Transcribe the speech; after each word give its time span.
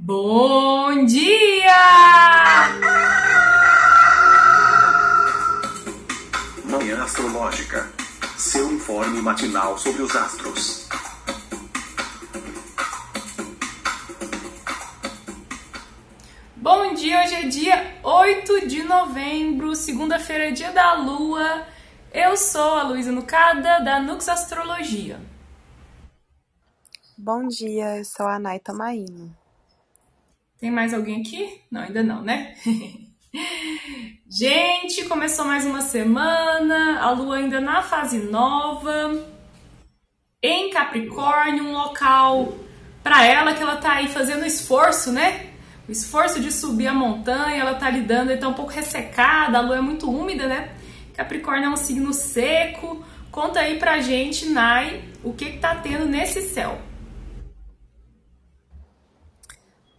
Bom 0.00 1.04
dia! 1.06 1.74
Manhã 6.64 7.02
Astrológica. 7.02 7.90
Seu 8.36 8.72
informe 8.72 9.20
matinal 9.20 9.76
sobre 9.76 10.02
os 10.02 10.14
astros. 10.14 10.88
Bom 16.56 16.94
dia, 16.94 17.24
hoje 17.24 17.34
é 17.34 17.48
dia 17.48 17.98
8 18.04 18.68
de 18.68 18.84
novembro, 18.84 19.74
segunda-feira, 19.74 20.52
dia 20.52 20.70
da 20.70 20.94
lua. 20.94 21.66
Eu 22.12 22.36
sou 22.36 22.76
a 22.78 22.84
Luísa 22.84 23.10
Nucada, 23.10 23.80
da 23.80 23.98
Nux 24.00 24.28
Astrologia. 24.28 25.20
Bom 27.18 27.48
dia, 27.48 27.96
eu 27.96 28.04
sou 28.04 28.26
a 28.28 28.38
Naita 28.38 28.72
Maíno. 28.72 29.37
Tem 30.58 30.72
mais 30.72 30.92
alguém 30.92 31.20
aqui? 31.20 31.60
Não, 31.70 31.82
ainda 31.82 32.02
não, 32.02 32.20
né? 32.20 32.54
Gente, 34.28 35.04
começou 35.04 35.44
mais 35.44 35.64
uma 35.64 35.80
semana, 35.80 37.00
a 37.00 37.10
lua 37.12 37.36
ainda 37.36 37.60
na 37.60 37.80
fase 37.80 38.18
nova, 38.18 39.24
em 40.42 40.70
Capricórnio, 40.70 41.62
um 41.62 41.72
local 41.72 42.54
para 43.04 43.24
ela 43.24 43.54
que 43.54 43.62
ela 43.62 43.76
tá 43.76 43.92
aí 43.92 44.08
fazendo 44.08 44.44
esforço, 44.44 45.12
né? 45.12 45.46
O 45.88 45.92
esforço 45.92 46.40
de 46.40 46.50
subir 46.50 46.88
a 46.88 46.94
montanha, 46.94 47.60
ela 47.60 47.74
tá 47.74 47.88
lidando, 47.88 48.32
ela 48.32 48.40
tá 48.40 48.48
um 48.48 48.54
pouco 48.54 48.72
ressecada, 48.72 49.58
a 49.58 49.60
lua 49.60 49.76
é 49.76 49.80
muito 49.80 50.10
úmida, 50.10 50.48
né? 50.48 50.70
Capricórnio 51.14 51.66
é 51.66 51.70
um 51.70 51.76
signo 51.76 52.12
seco. 52.12 53.04
Conta 53.30 53.60
aí 53.60 53.78
pra 53.78 54.00
gente, 54.00 54.46
Nai, 54.46 55.04
o 55.22 55.32
que 55.32 55.52
que 55.52 55.58
tá 55.58 55.76
tendo 55.76 56.06
nesse 56.06 56.42
céu? 56.42 56.87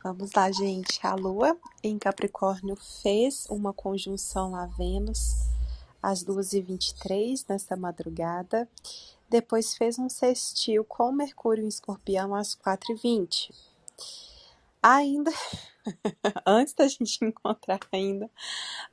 Vamos 0.01 0.31
lá, 0.31 0.49
gente. 0.49 1.05
A 1.05 1.13
Lua 1.13 1.57
em 1.83 1.99
Capricórnio 1.99 2.77
fez 2.77 3.45
uma 3.49 3.73
conjunção 3.73 4.55
a 4.55 4.65
Vênus 4.65 5.35
às 6.01 6.23
2h23 6.23 7.43
nesta 7.49 7.75
madrugada. 7.75 8.69
Depois 9.29 9.75
fez 9.75 9.99
um 9.99 10.07
sextil 10.07 10.85
com 10.85 11.11
Mercúrio 11.11 11.65
em 11.65 11.67
Escorpião 11.67 12.33
às 12.33 12.55
4h20. 12.55 13.51
Ainda, 14.81 15.31
antes 16.47 16.73
da 16.73 16.87
gente 16.87 17.19
encontrar 17.25 17.81
ainda, 17.91 18.31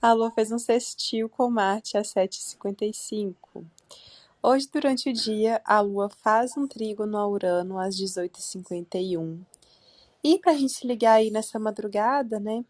a 0.02 0.12
Lua 0.12 0.32
fez 0.32 0.50
um 0.50 0.58
sextil 0.58 1.28
com 1.28 1.48
Marte 1.48 1.96
às 1.96 2.12
7h55. 2.14 3.64
Hoje, 4.42 4.68
durante 4.72 5.08
o 5.08 5.12
dia, 5.12 5.62
a 5.64 5.80
Lua 5.80 6.10
faz 6.10 6.56
um 6.56 6.66
trígono 6.66 7.16
a 7.16 7.28
Urano 7.28 7.78
às 7.78 7.94
18h51 7.94 9.38
e 10.27 10.41
para 10.41 10.50
a 10.50 10.56
gente 10.56 10.84
ligar 10.84 11.14
aí 11.14 11.30
nessa 11.30 11.56
madrugada, 11.56 12.41
né? 12.41 12.64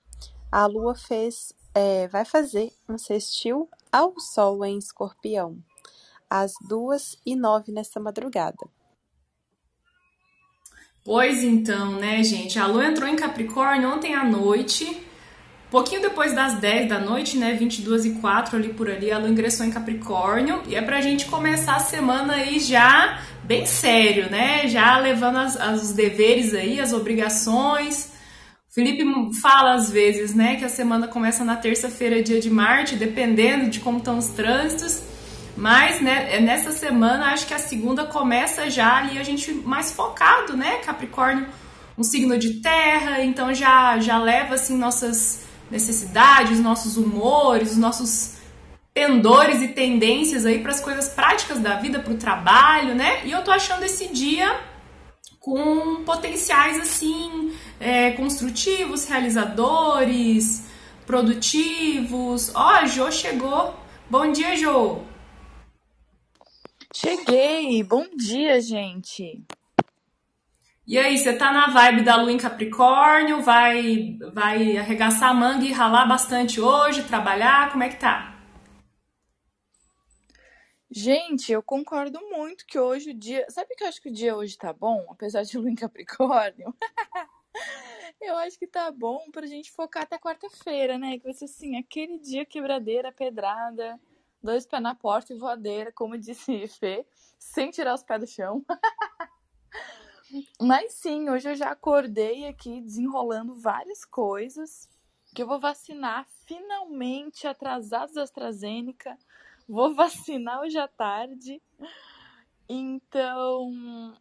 A 0.53 0.67
Lua 0.67 0.95
fez, 0.95 1.55
é, 1.75 2.07
vai 2.07 2.23
fazer 2.23 2.71
um 2.87 2.99
sextil 2.99 3.67
ao 3.91 4.13
Sol 4.21 4.63
em 4.63 4.77
Escorpião, 4.77 5.57
às 6.29 6.53
duas 6.69 7.19
e 7.25 7.35
nove 7.35 7.73
nessa 7.73 7.99
madrugada. 7.99 8.59
Pois 11.03 11.43
então, 11.43 11.93
né, 11.93 12.23
gente? 12.23 12.59
A 12.59 12.67
Lua 12.67 12.85
entrou 12.85 13.09
em 13.09 13.17
Capricórnio 13.17 13.89
ontem 13.89 14.15
à 14.15 14.23
noite 14.23 15.06
pouquinho 15.71 16.01
depois 16.01 16.35
das 16.35 16.55
10 16.55 16.89
da 16.89 16.99
noite, 16.99 17.37
né, 17.37 17.55
22 17.55 18.05
e 18.05 18.11
4 18.13 18.57
ali 18.57 18.69
por 18.69 18.89
ali, 18.89 19.11
a 19.11 19.19
Lua 19.19 19.29
ingressou 19.29 19.67
em 19.67 19.71
Capricórnio 19.71 20.63
e 20.67 20.75
é 20.75 20.83
pra 20.83 21.01
gente 21.01 21.27
começar 21.27 21.77
a 21.77 21.81
semana 21.81 22.35
aí 22.35 22.61
já 22.61 23.21
bem 23.43 23.67
sério, 23.67 24.31
né, 24.31 24.69
já 24.69 24.99
levando 24.99 25.39
as, 25.39 25.57
as, 25.57 25.83
os 25.83 25.93
deveres 25.93 26.55
aí, 26.55 26.81
as 26.81 26.93
obrigações. 26.93 28.13
O 28.71 28.75
Felipe 28.75 29.05
fala 29.41 29.75
às 29.75 29.91
vezes, 29.91 30.35
né, 30.35 30.57
que 30.57 30.65
a 30.65 30.69
semana 30.69 31.09
começa 31.09 31.45
na 31.45 31.57
terça-feira, 31.57 32.23
dia 32.23 32.41
de 32.41 32.51
Marte, 32.51 32.95
dependendo 32.95 33.71
de 33.71 33.81
como 33.81 33.99
estão 33.99 34.19
os 34.19 34.29
trânsitos. 34.29 35.03
Mas, 35.57 36.03
né, 36.03 36.37
é 36.37 36.41
nessa 36.41 36.71
semana, 36.71 37.33
acho 37.33 37.47
que 37.47 37.55
a 37.55 37.59
segunda 37.59 38.05
começa 38.05 38.69
já 38.69 38.99
ali 38.99 39.19
a 39.19 39.23
gente 39.23 39.51
mais 39.53 39.91
focado, 39.91 40.55
né? 40.55 40.77
Capricórnio, 40.85 41.47
um 41.97 42.03
signo 42.03 42.39
de 42.39 42.61
terra, 42.61 43.25
então 43.25 43.55
já 43.55 43.99
já 43.99 44.19
leva 44.19 44.57
assim 44.57 44.77
nossas 44.77 45.46
necessidades, 45.71 46.53
os 46.53 46.61
nossos 46.61 46.97
humores, 46.97 47.73
os 47.73 47.77
nossos 47.77 48.37
pendores 48.95 49.61
e 49.61 49.69
tendências 49.69 50.47
aí 50.47 50.61
para 50.61 50.71
as 50.71 50.81
coisas 50.81 51.09
práticas 51.09 51.59
da 51.59 51.77
vida, 51.77 51.99
para 51.99 52.13
o 52.13 52.17
trabalho, 52.17 52.95
né? 52.95 53.27
E 53.27 53.31
eu 53.31 53.45
tô 53.45 53.51
achando 53.51 53.85
esse 53.85 54.09
dia 54.09 54.59
com 55.39 56.03
potenciais 56.03 56.81
assim 56.81 57.53
é, 57.79 58.13
construtivos, 58.13 59.07
realizadores, 59.07 60.65
produtivos. 61.07 62.51
Ó, 62.55 62.59
oh, 62.59 62.69
a 62.69 62.87
Jo 62.87 63.13
chegou. 63.13 63.75
Bom 64.09 64.33
dia, 64.33 64.57
Jo. 64.57 65.03
Cheguei. 66.93 67.83
Bom 67.85 68.07
dia, 68.17 68.61
gente. 68.61 69.45
E 70.89 70.97
aí, 70.97 71.19
você 71.19 71.37
tá 71.37 71.53
na 71.53 71.67
vibe 71.67 72.05
da 72.05 72.15
lua 72.15 72.31
em 72.31 72.39
Capricórnio? 72.39 73.43
Vai, 73.43 74.17
vai 74.33 74.77
arregaçar 74.77 75.31
a 75.31 75.35
manga 75.35 75.65
e 75.65 75.73
ralar 75.73 76.07
bastante 76.07 76.61
hoje, 76.61 77.03
trabalhar? 77.03 77.73
Como 77.73 77.83
é 77.83 77.89
que 77.89 77.97
tá? 77.99 78.41
Gente, 80.89 81.51
eu 81.51 81.61
concordo 81.61 82.21
muito 82.31 82.65
que 82.65 82.79
hoje 82.79 83.11
o 83.11 83.15
dia. 83.15 83.45
Sabe 83.51 83.75
que 83.75 83.83
eu 83.83 83.89
acho 83.89 84.01
que 84.01 84.11
o 84.11 84.13
dia 84.13 84.37
hoje 84.37 84.57
tá 84.57 84.73
bom, 84.73 85.05
apesar 85.11 85.43
de 85.43 85.59
lua 85.59 85.69
em 85.69 85.75
Capricórnio? 85.75 86.73
eu 88.21 88.37
acho 88.37 88.57
que 88.57 88.69
tá 88.69 88.89
bom 88.93 89.29
pra 89.33 89.45
gente 89.45 89.73
focar 89.73 90.05
até 90.05 90.17
quarta-feira, 90.21 90.97
né? 90.97 91.19
Que 91.19 91.25
vai 91.25 91.33
ser 91.33 91.47
assim, 91.47 91.77
aquele 91.77 92.17
dia 92.21 92.47
quebradeira, 92.47 93.11
pedrada, 93.11 93.99
dois 94.41 94.65
pés 94.65 94.81
na 94.81 94.95
porta 94.95 95.33
e 95.33 95.37
voadeira, 95.37 95.91
como 95.91 96.17
disse 96.17 96.69
Fê, 96.79 97.05
sem 97.41 97.73
tirar 97.73 97.93
os 97.93 98.05
pés 98.05 98.21
do 98.21 98.27
chão. 98.29 98.65
Mas 100.61 100.95
sim, 100.95 101.29
hoje 101.31 101.51
eu 101.51 101.55
já 101.55 101.71
acordei 101.71 102.47
aqui 102.47 102.81
desenrolando 102.81 103.55
várias 103.55 104.05
coisas. 104.05 104.89
Que 105.35 105.43
eu 105.43 105.47
vou 105.47 105.61
vacinar 105.61 106.27
finalmente 106.47 107.47
atrasados 107.47 108.15
da 108.15 108.23
AstraZeneca. 108.23 109.17
Vou 109.69 109.93
vacinar 109.95 110.61
hoje 110.61 110.79
à 110.79 110.89
tarde. 110.89 111.61
Então, 112.69 113.71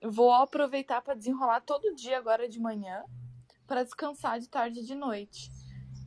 vou 0.04 0.32
aproveitar 0.32 1.02
para 1.02 1.16
desenrolar 1.16 1.62
todo 1.62 1.96
dia 1.96 2.18
agora 2.18 2.48
de 2.48 2.60
manhã 2.60 3.04
para 3.66 3.84
descansar 3.84 4.40
de 4.40 4.48
tarde 4.48 4.80
e 4.80 4.86
de 4.86 4.96
noite. 4.96 5.50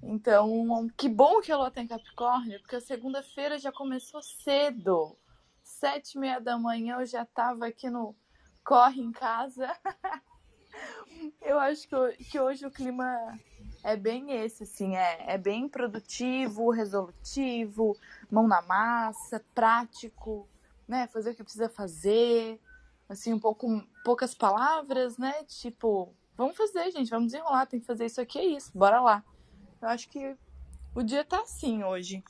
Então, 0.02 0.88
que 0.96 1.08
bom 1.08 1.40
que 1.40 1.50
a 1.50 1.56
Lua 1.56 1.70
tem 1.70 1.86
Capricórnio, 1.86 2.60
porque 2.60 2.76
a 2.76 2.80
segunda-feira 2.80 3.58
já 3.58 3.72
começou 3.72 4.22
cedo. 4.22 5.16
Sete 5.62 6.12
e 6.12 6.18
meia 6.18 6.40
da 6.40 6.56
manhã 6.56 6.98
eu 7.00 7.06
já 7.06 7.22
estava 7.22 7.66
aqui 7.66 7.90
no 7.90 8.14
corre 8.68 9.00
em 9.00 9.10
casa. 9.10 9.74
Eu 11.40 11.58
acho 11.58 11.88
que, 11.88 12.24
que 12.24 12.38
hoje 12.38 12.66
o 12.66 12.70
clima 12.70 13.40
é 13.82 13.96
bem 13.96 14.30
esse, 14.32 14.64
assim, 14.64 14.94
é, 14.94 15.24
é 15.26 15.38
bem 15.38 15.66
produtivo, 15.66 16.68
resolutivo, 16.70 17.96
mão 18.30 18.46
na 18.46 18.60
massa, 18.60 19.42
prático, 19.54 20.46
né? 20.86 21.06
Fazer 21.06 21.30
o 21.30 21.34
que 21.34 21.42
precisa 21.42 21.70
fazer, 21.70 22.60
assim, 23.08 23.32
um 23.32 23.40
pouco, 23.40 23.82
poucas 24.04 24.34
palavras, 24.34 25.16
né? 25.16 25.42
Tipo, 25.44 26.14
vamos 26.36 26.54
fazer, 26.54 26.90
gente, 26.90 27.10
vamos 27.10 27.32
desenrolar, 27.32 27.64
tem 27.64 27.80
que 27.80 27.86
fazer 27.86 28.04
isso 28.04 28.20
aqui, 28.20 28.38
é 28.38 28.44
isso, 28.44 28.70
bora 28.76 29.00
lá. 29.00 29.24
Eu 29.80 29.88
acho 29.88 30.10
que 30.10 30.36
o 30.94 31.02
dia 31.02 31.24
tá 31.24 31.40
assim 31.40 31.82
hoje. 31.82 32.22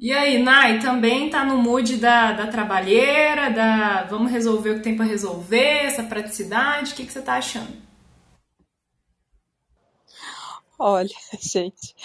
E 0.00 0.12
aí, 0.12 0.40
Nai, 0.40 0.78
também 0.78 1.28
tá 1.28 1.44
no 1.44 1.58
mood 1.58 1.96
da, 1.96 2.30
da 2.30 2.46
trabalheira, 2.46 3.50
da 3.50 4.04
vamos 4.04 4.30
resolver 4.30 4.70
o 4.70 4.74
que 4.76 4.82
tem 4.82 4.96
para 4.96 5.04
resolver, 5.04 5.86
essa 5.86 6.04
praticidade, 6.04 6.92
o 6.92 6.96
que, 6.96 7.04
que 7.04 7.12
você 7.12 7.20
tá 7.20 7.34
achando? 7.34 7.76
Olha, 10.78 11.10
gente, 11.42 11.96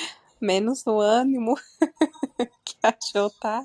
menos 0.42 0.84
no 0.84 1.00
ânimo 1.00 1.54
que 2.66 2.76
a 2.82 2.96
Jo 3.14 3.30
tá, 3.40 3.64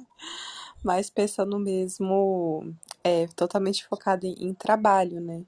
mas 0.85 1.09
pensando 1.09 1.59
mesmo, 1.59 2.71
é, 3.03 3.29
totalmente 3.29 3.87
focado 3.87 4.27
em, 4.27 4.35
em 4.45 4.53
trabalho, 4.53 5.23
né? 5.23 5.43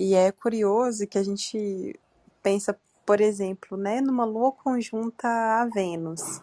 E 0.00 0.14
é 0.14 0.32
curioso 0.32 1.06
que 1.06 1.18
a 1.18 1.22
gente 1.22 2.00
pensa, 2.42 2.80
por 3.04 3.20
exemplo, 3.20 3.76
né, 3.76 4.00
numa 4.00 4.24
lua 4.24 4.52
conjunta 4.52 5.28
a 5.28 5.66
Vênus 5.66 6.40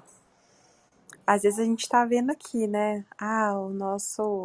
às 1.25 1.43
vezes 1.43 1.59
a 1.59 1.63
gente 1.63 1.83
está 1.83 2.05
vendo 2.05 2.31
aqui, 2.31 2.67
né? 2.67 3.05
Ah, 3.17 3.57
o 3.57 3.69
nosso 3.69 4.43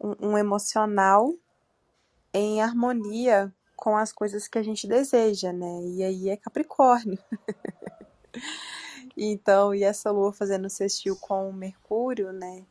um, 0.00 0.30
um 0.30 0.38
emocional 0.38 1.34
em 2.32 2.62
harmonia 2.62 3.52
com 3.76 3.96
as 3.96 4.12
coisas 4.12 4.46
que 4.48 4.58
a 4.58 4.62
gente 4.62 4.86
deseja, 4.86 5.52
né? 5.52 5.82
E 5.84 6.02
aí 6.02 6.28
é 6.28 6.36
Capricórnio. 6.36 7.18
então, 9.16 9.74
e 9.74 9.82
essa 9.82 10.10
lua 10.10 10.32
fazendo 10.32 10.68
sextil 10.70 11.16
com 11.16 11.48
o 11.48 11.52
Mercúrio, 11.52 12.32
né? 12.32 12.64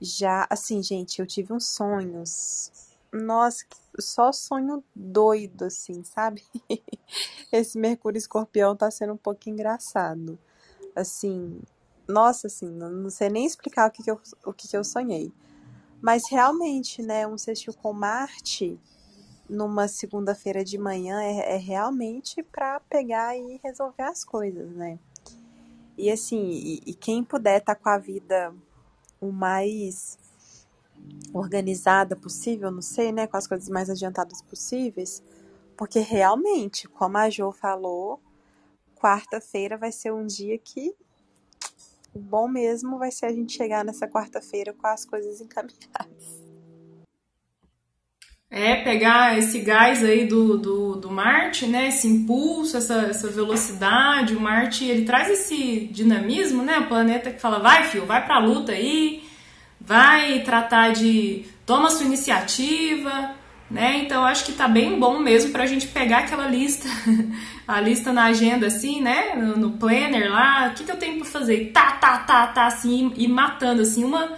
Já, 0.00 0.46
assim, 0.50 0.82
gente, 0.82 1.20
eu 1.20 1.26
tive 1.26 1.52
uns 1.52 1.66
sonhos 1.66 2.72
Nossa, 3.12 3.64
só 3.98 4.32
sonho 4.32 4.82
doido, 4.94 5.66
assim, 5.66 6.02
sabe? 6.04 6.42
Esse 7.52 7.78
Mercúrio 7.78 8.18
Escorpião 8.18 8.76
tá 8.76 8.90
sendo 8.90 9.12
um 9.12 9.18
pouco 9.18 9.48
engraçado. 9.48 10.38
Assim, 10.96 11.60
nossa, 12.10 12.46
assim, 12.46 12.68
não 12.68 13.10
sei 13.10 13.28
nem 13.28 13.46
explicar 13.46 13.88
o 13.88 13.90
que, 13.90 14.02
que, 14.02 14.10
eu, 14.10 14.20
o 14.44 14.52
que, 14.52 14.68
que 14.68 14.76
eu 14.76 14.84
sonhei. 14.84 15.32
Mas 16.00 16.28
realmente, 16.30 17.02
né, 17.02 17.26
um 17.26 17.36
sextil 17.38 17.74
com 17.74 17.92
Marte 17.92 18.78
numa 19.48 19.88
segunda-feira 19.88 20.64
de 20.64 20.78
manhã 20.78 21.20
é, 21.20 21.54
é 21.54 21.56
realmente 21.56 22.42
para 22.42 22.80
pegar 22.80 23.36
e 23.36 23.60
resolver 23.62 24.04
as 24.04 24.24
coisas, 24.24 24.70
né? 24.70 24.98
E 25.98 26.10
assim, 26.10 26.50
e, 26.50 26.82
e 26.86 26.94
quem 26.94 27.22
puder 27.24 27.58
estar 27.58 27.74
tá 27.74 27.80
com 27.80 27.88
a 27.88 27.98
vida 27.98 28.54
o 29.20 29.30
mais 29.30 30.18
organizada 31.34 32.16
possível, 32.16 32.70
não 32.70 32.82
sei, 32.82 33.12
né, 33.12 33.26
com 33.26 33.36
as 33.36 33.46
coisas 33.46 33.68
mais 33.68 33.90
adiantadas 33.90 34.40
possíveis, 34.42 35.22
porque 35.76 35.98
realmente, 35.98 36.88
como 36.88 37.18
a 37.18 37.28
Jo 37.28 37.52
falou, 37.52 38.20
quarta-feira 38.96 39.76
vai 39.76 39.90
ser 39.90 40.12
um 40.12 40.26
dia 40.26 40.58
que 40.58 40.94
o 42.12 42.18
bom 42.18 42.48
mesmo 42.48 42.98
vai 42.98 43.10
ser 43.10 43.26
a 43.26 43.32
gente 43.32 43.52
chegar 43.56 43.84
nessa 43.84 44.06
quarta-feira 44.06 44.72
com 44.72 44.86
as 44.86 45.04
coisas 45.04 45.40
encaminhadas. 45.40 46.40
É, 48.52 48.82
pegar 48.82 49.38
esse 49.38 49.60
gás 49.60 50.02
aí 50.02 50.26
do, 50.26 50.58
do, 50.58 50.96
do 50.96 51.08
Marte, 51.08 51.68
né? 51.68 51.86
Esse 51.86 52.08
impulso, 52.08 52.76
essa, 52.76 53.02
essa 53.02 53.28
velocidade. 53.28 54.34
O 54.34 54.40
Marte, 54.40 54.84
ele 54.84 55.04
traz 55.04 55.30
esse 55.30 55.86
dinamismo, 55.92 56.64
né? 56.64 56.80
O 56.80 56.88
planeta 56.88 57.30
que 57.30 57.40
fala, 57.40 57.60
vai, 57.60 57.84
filho, 57.84 58.06
vai 58.06 58.24
pra 58.24 58.40
luta 58.40 58.72
aí, 58.72 59.22
vai 59.80 60.42
tratar 60.42 60.92
de... 60.92 61.44
Toma 61.64 61.90
sua 61.90 62.06
iniciativa, 62.06 63.36
né? 63.70 63.98
Então, 63.98 64.24
acho 64.24 64.44
que 64.44 64.52
tá 64.52 64.66
bem 64.66 64.98
bom 64.98 65.20
mesmo 65.20 65.52
pra 65.52 65.66
gente 65.66 65.86
pegar 65.86 66.18
aquela 66.18 66.46
lista, 66.48 66.88
a 67.68 67.80
lista 67.80 68.12
na 68.12 68.24
agenda, 68.24 68.66
assim, 68.66 69.00
né? 69.00 69.34
No, 69.34 69.56
no 69.56 69.78
planner 69.78 70.30
lá, 70.30 70.68
o 70.68 70.74
que, 70.74 70.84
que 70.84 70.90
eu 70.90 70.96
tenho 70.96 71.18
pra 71.18 71.28
fazer? 71.28 71.70
Tá, 71.72 71.92
tá, 71.92 72.18
tá, 72.18 72.46
tá, 72.48 72.66
assim, 72.66 73.12
e 73.16 73.28
matando, 73.28 73.82
assim, 73.82 74.04
uma, 74.04 74.36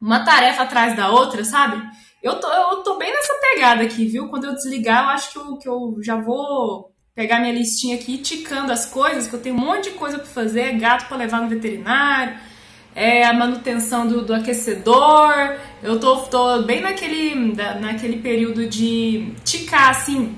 uma 0.00 0.24
tarefa 0.24 0.64
atrás 0.64 0.94
da 0.94 1.08
outra, 1.08 1.44
sabe? 1.44 1.82
Eu 2.22 2.38
tô, 2.38 2.48
eu 2.48 2.82
tô 2.82 2.98
bem 2.98 3.10
nessa 3.10 3.34
pegada 3.40 3.82
aqui, 3.82 4.06
viu? 4.06 4.28
Quando 4.28 4.44
eu 4.44 4.54
desligar, 4.54 5.04
eu 5.04 5.10
acho 5.10 5.32
que 5.32 5.38
eu, 5.38 5.56
que 5.56 5.68
eu 5.68 5.96
já 6.02 6.16
vou 6.16 6.92
pegar 7.14 7.40
minha 7.40 7.54
listinha 7.54 7.96
aqui 7.96 8.16
e 8.16 8.18
ticando 8.18 8.70
as 8.70 8.84
coisas, 8.84 9.26
que 9.26 9.34
eu 9.34 9.40
tenho 9.40 9.54
um 9.54 9.58
monte 9.58 9.84
de 9.84 9.96
coisa 9.96 10.18
para 10.18 10.26
fazer, 10.26 10.78
gato 10.78 11.08
para 11.08 11.16
levar 11.16 11.40
no 11.40 11.48
veterinário, 11.48 12.36
é 12.96 13.26
a 13.26 13.32
manutenção 13.34 14.08
do, 14.08 14.22
do 14.22 14.32
aquecedor. 14.32 15.54
Eu 15.82 16.00
tô, 16.00 16.16
tô 16.22 16.62
bem 16.62 16.80
naquele, 16.80 17.54
naquele 17.78 18.16
período 18.16 18.66
de 18.66 19.34
ticar, 19.44 19.90
assim, 19.90 20.34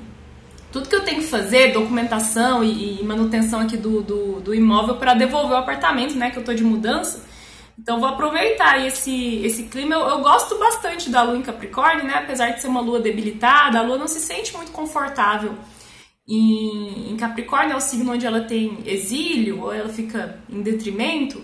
tudo 0.73 0.89
que 0.89 0.97
eu 0.97 1.05
tenho 1.05 1.21
que 1.21 1.29
fazer, 1.29 1.73
documentação 1.73 2.65
e, 2.65 3.01
e 3.01 3.05
manutenção 3.05 3.61
aqui 3.61 3.77
do, 3.77 4.03
do, 4.03 4.41
do 4.41 4.53
imóvel 4.53 4.97
para 4.97 5.15
devolver 5.15 5.53
o 5.53 5.57
apartamento, 5.61 6.17
né? 6.17 6.33
Que 6.33 6.39
eu 6.39 6.45
tô 6.45 6.53
de 6.53 6.65
mudança. 6.65 7.25
Então 7.79 8.01
vou 8.01 8.09
aproveitar 8.09 8.85
esse, 8.85 9.37
esse 9.45 9.63
clima. 9.65 9.95
Eu, 9.95 10.01
eu, 10.09 10.19
gosto 10.21 10.59
bastante 10.59 11.11
da 11.11 11.23
lua 11.23 11.37
em 11.37 11.43
Capricórnio, 11.43 12.05
né? 12.05 12.15
Apesar 12.15 12.51
de 12.51 12.61
ser 12.61 12.67
uma 12.67 12.81
lua 12.81 12.99
debilitada, 12.99 13.79
a 13.79 13.83
lua 13.83 13.97
não 13.97 14.09
se 14.09 14.19
sente 14.19 14.53
muito 14.57 14.73
confortável. 14.73 15.55
Em, 16.27 17.13
em 17.13 17.17
Capricórnio 17.17 17.75
é 17.75 17.77
o 17.77 17.81
signo 17.81 18.13
onde 18.13 18.27
ela 18.27 18.41
tem 18.41 18.79
exílio, 18.85 19.63
ou 19.63 19.73
ela 19.73 19.89
fica 19.89 20.41
em 20.51 20.61
detrimento, 20.61 21.41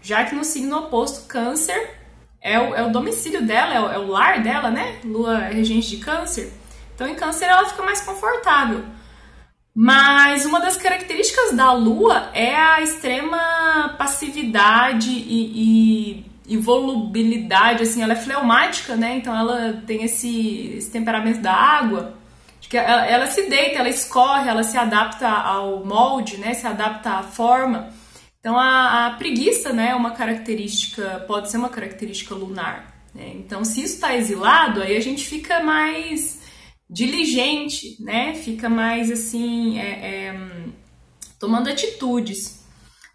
já 0.00 0.24
que 0.24 0.34
no 0.34 0.44
signo 0.44 0.78
oposto, 0.78 1.26
Câncer, 1.26 1.98
é 2.40 2.58
o, 2.58 2.74
é 2.74 2.82
o 2.82 2.90
domicílio 2.90 3.44
dela, 3.44 3.74
é 3.74 3.80
o, 3.80 3.90
é 3.90 3.98
o 3.98 4.06
lar 4.06 4.42
dela, 4.42 4.70
né? 4.70 4.98
Lua 5.04 5.44
é 5.44 5.52
regente 5.52 5.90
de 5.90 5.96
Câncer. 5.98 6.52
Então 6.94 7.06
em 7.06 7.14
Câncer 7.14 7.46
ela 7.46 7.68
fica 7.68 7.82
mais 7.82 8.00
confortável. 8.00 8.84
Mas 9.80 10.44
uma 10.44 10.60
das 10.60 10.76
características 10.76 11.52
da 11.52 11.72
Lua 11.72 12.30
é 12.34 12.56
a 12.56 12.82
extrema 12.82 13.94
passividade 13.96 15.08
e, 15.08 15.52
e, 16.18 16.26
e, 16.48 16.56
volubilidade, 16.56 17.84
assim, 17.84 18.02
ela 18.02 18.14
é 18.14 18.16
fleumática, 18.16 18.96
né? 18.96 19.16
Então 19.16 19.36
ela 19.36 19.80
tem 19.86 20.02
esse, 20.02 20.74
esse 20.78 20.90
temperamento 20.90 21.40
da 21.40 21.52
água, 21.52 22.14
que 22.68 22.76
ela, 22.76 23.06
ela, 23.06 23.26
se 23.28 23.48
deita, 23.48 23.78
ela 23.78 23.88
escorre, 23.88 24.48
ela 24.48 24.64
se 24.64 24.76
adapta 24.76 25.28
ao 25.28 25.84
molde, 25.84 26.38
né? 26.38 26.54
Se 26.54 26.66
adapta 26.66 27.10
à 27.10 27.22
forma. 27.22 27.88
Então 28.40 28.58
a, 28.58 29.06
a 29.06 29.10
preguiça, 29.12 29.72
né, 29.72 29.90
é 29.90 29.94
uma 29.94 30.12
característica, 30.12 31.24
pode 31.26 31.50
ser 31.50 31.56
uma 31.56 31.68
característica 31.68 32.34
lunar. 32.34 33.04
Né? 33.14 33.32
Então 33.36 33.64
se 33.64 33.82
isso 33.82 33.94
está 33.94 34.16
exilado, 34.16 34.82
aí 34.82 34.96
a 34.96 35.00
gente 35.00 35.26
fica 35.26 35.60
mais 35.60 36.38
diligente, 36.88 38.02
né? 38.02 38.34
Fica 38.34 38.68
mais 38.68 39.10
assim, 39.10 39.78
é, 39.78 40.28
é, 40.28 40.40
tomando 41.38 41.68
atitudes. 41.68 42.66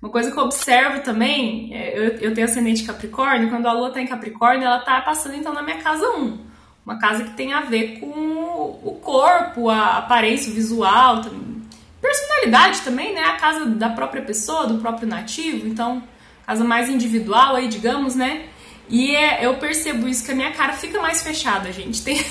Uma 0.01 0.11
coisa 0.11 0.31
que 0.31 0.37
eu 0.37 0.43
observo 0.43 1.01
também, 1.01 1.73
é, 1.73 1.97
eu, 1.97 2.03
eu, 2.17 2.33
tenho 2.33 2.45
ascendente 2.45 2.83
Capricórnio, 2.83 3.49
quando 3.49 3.67
a 3.67 3.73
lua 3.73 3.87
está 3.87 4.01
em 4.01 4.07
Capricórnio, 4.07 4.65
ela 4.65 4.79
está 4.79 5.01
passando 5.01 5.35
então 5.35 5.53
na 5.53 5.63
minha 5.63 5.81
casa 5.81 6.05
1. 6.05 6.53
Uma 6.85 6.99
casa 6.99 7.23
que 7.23 7.31
tem 7.31 7.53
a 7.53 7.61
ver 7.61 7.99
com 7.99 8.09
o 8.09 8.99
corpo, 9.01 9.69
a 9.69 9.97
aparência, 9.99 10.51
o 10.51 10.55
visual, 10.55 11.21
personalidade 12.03 12.81
também, 12.81 13.13
né? 13.13 13.21
A 13.21 13.37
casa 13.37 13.65
da 13.65 13.89
própria 13.89 14.21
pessoa, 14.21 14.67
do 14.67 14.79
próprio 14.79 15.07
nativo, 15.07 15.65
então, 15.65 16.03
casa 16.45 16.63
mais 16.65 16.89
individual 16.89 17.55
aí, 17.55 17.69
digamos, 17.69 18.13
né? 18.13 18.49
E 18.89 19.15
é, 19.15 19.45
eu 19.45 19.55
percebo 19.55 20.09
isso 20.09 20.25
que 20.25 20.31
a 20.31 20.35
minha 20.35 20.51
cara 20.51 20.73
fica 20.73 21.01
mais 21.01 21.23
fechada, 21.23 21.71
gente. 21.71 22.03
Tem. 22.03 22.23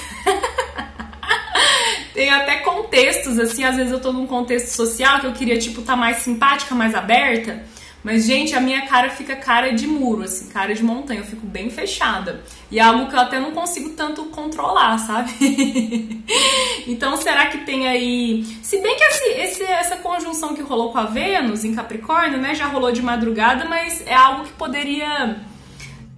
Tem 2.13 2.29
até 2.29 2.57
contextos, 2.57 3.39
assim, 3.39 3.65
às 3.65 3.77
vezes 3.77 3.91
eu 3.91 3.99
tô 3.99 4.13
num 4.13 4.27
contexto 4.27 4.67
social 4.67 5.21
que 5.21 5.27
eu 5.27 5.33
queria, 5.33 5.59
tipo, 5.59 5.81
estar 5.81 5.95
tá 5.95 5.99
mais 5.99 6.19
simpática, 6.19 6.75
mais 6.75 6.95
aberta. 6.95 7.65
Mas, 8.05 8.25
gente, 8.25 8.55
a 8.55 8.61
minha 8.61 8.87
cara 8.87 9.11
fica 9.11 9.37
cara 9.37 9.73
de 9.73 9.87
muro, 9.87 10.25
assim, 10.25 10.49
cara 10.51 10.75
de 10.75 10.83
montanha. 10.83 11.21
Eu 11.21 11.25
fico 11.25 11.47
bem 11.47 11.71
fechada. 11.71 12.43
E 12.71 12.79
é 12.79 12.83
algo 12.83 13.09
que 13.09 13.15
eu 13.15 13.21
até 13.21 13.39
não 13.39 13.53
consigo 13.53 13.91
tanto 13.91 14.25
controlar, 14.27 14.99
sabe? 14.99 15.31
então, 16.89 17.17
será 17.17 17.47
que 17.47 17.59
tem 17.59 17.87
aí. 17.87 18.45
Se 18.63 18.81
bem 18.83 18.97
que 18.97 19.05
esse, 19.05 19.29
esse, 19.29 19.63
essa 19.63 19.97
conjunção 19.97 20.55
que 20.55 20.63
rolou 20.63 20.91
com 20.91 20.99
a 20.99 21.05
Vênus 21.05 21.65
em 21.65 21.75
Capricórnio, 21.75 22.39
né, 22.39 22.55
já 22.55 22.67
rolou 22.67 22.91
de 22.91 23.03
madrugada, 23.03 23.67
mas 23.67 24.05
é 24.05 24.15
algo 24.15 24.45
que 24.45 24.53
poderia 24.53 25.37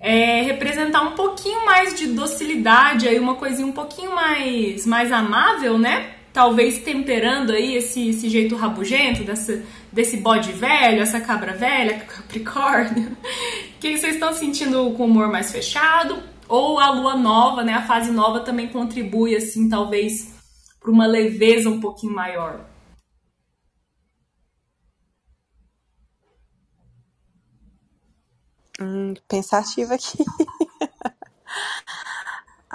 é, 0.00 0.42
representar 0.42 1.02
um 1.02 1.12
pouquinho 1.12 1.66
mais 1.66 1.94
de 1.94 2.06
docilidade, 2.08 3.08
aí 3.08 3.18
uma 3.18 3.34
coisinha 3.34 3.66
um 3.66 3.72
pouquinho 3.72 4.14
mais, 4.14 4.86
mais 4.86 5.12
amável, 5.12 5.78
né? 5.78 6.13
Talvez 6.34 6.80
temperando 6.80 7.52
aí 7.52 7.76
esse, 7.76 8.08
esse 8.08 8.28
jeito 8.28 8.56
rabugento 8.56 9.22
dessa, 9.22 9.62
desse 9.92 10.16
bode 10.16 10.50
velho, 10.50 11.00
essa 11.00 11.20
cabra 11.20 11.52
velha, 11.52 12.00
Capricórnio. 12.00 13.16
Que 13.78 13.96
vocês 13.96 14.14
estão 14.14 14.34
sentindo 14.34 14.90
com 14.94 15.04
o 15.04 15.06
humor 15.06 15.30
mais 15.30 15.52
fechado? 15.52 16.20
Ou 16.48 16.80
a 16.80 16.90
lua 16.90 17.14
nova, 17.14 17.62
né? 17.62 17.74
A 17.74 17.86
fase 17.86 18.10
nova 18.10 18.40
também 18.40 18.66
contribui, 18.66 19.36
assim, 19.36 19.68
talvez 19.68 20.34
para 20.80 20.90
uma 20.90 21.06
leveza 21.06 21.70
um 21.70 21.80
pouquinho 21.80 22.12
maior. 22.12 22.66
Hum, 28.80 29.14
pensativa 29.28 29.94
aqui. 29.94 30.18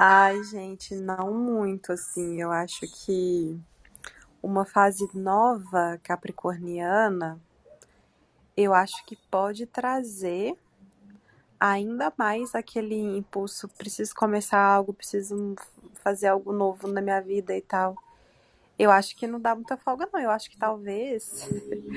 Ai, 0.01 0.41
gente, 0.46 0.96
não 0.96 1.34
muito 1.34 1.91
assim. 1.91 2.41
Eu 2.41 2.53
acho 2.53 2.88
que 2.88 3.60
uma 4.41 4.63
fase 4.63 5.10
nova 5.13 6.00
capricorniana, 6.01 7.38
eu 8.56 8.74
acho 8.74 9.06
que 9.06 9.18
pode 9.29 9.65
trazer 9.65 10.58
ainda 11.60 12.13
mais 12.18 12.56
aquele 12.56 12.96
impulso, 12.96 13.68
preciso 13.68 14.15
começar 14.15 14.62
algo, 14.62 14.94
preciso 14.94 15.53
fazer 15.96 16.27
algo 16.27 16.53
novo 16.53 16.88
na 16.88 17.01
minha 17.01 17.20
vida 17.20 17.53
e 17.53 17.62
tal. 17.62 17.94
Eu 18.79 18.91
acho 18.91 19.18
que 19.18 19.27
não 19.27 19.41
dá 19.41 19.53
muita 19.53 19.75
folga, 19.75 20.08
não. 20.13 20.22
Eu 20.22 20.32
acho 20.32 20.50
que 20.50 20.58
talvez 20.58 21.46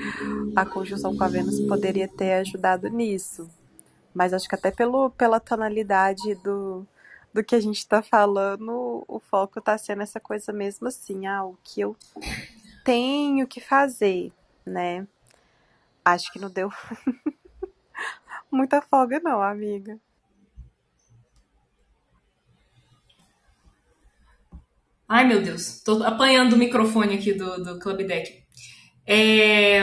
a 0.57 0.65
conjunção 0.65 1.15
com 1.15 1.23
a 1.23 1.29
Vênus 1.29 1.61
poderia 1.61 2.09
ter 2.09 2.33
ajudado 2.33 2.89
nisso. 2.89 3.49
Mas 4.13 4.33
acho 4.33 4.49
que 4.49 4.55
até 4.55 4.71
pelo, 4.71 5.09
pela 5.11 5.39
tonalidade 5.39 6.35
do, 6.43 6.85
do 7.33 7.43
que 7.43 7.55
a 7.55 7.59
gente 7.59 7.79
está 7.79 8.01
falando, 8.03 9.03
o 9.07 9.19
foco 9.19 9.59
está 9.59 9.77
sendo 9.77 10.03
essa 10.03 10.19
coisa 10.19 10.53
mesmo 10.53 10.87
assim, 10.87 11.25
ah, 11.25 11.43
o 11.43 11.57
que 11.63 11.81
eu 11.81 11.97
tenho 12.85 13.47
que 13.47 13.59
fazer, 13.59 14.31
né? 14.65 15.07
Acho 16.05 16.31
que 16.31 16.39
não 16.39 16.49
deu 16.49 16.69
muita 18.51 18.81
folga 18.81 19.19
não, 19.19 19.41
amiga. 19.41 19.99
Ai, 25.07 25.27
meu 25.27 25.41
Deus, 25.41 25.81
tô 25.81 26.03
apanhando 26.03 26.53
o 26.53 26.57
microfone 26.57 27.15
aqui 27.15 27.33
do, 27.33 27.63
do 27.63 27.79
Club 27.79 28.05
Deck. 28.05 28.43
É, 29.05 29.81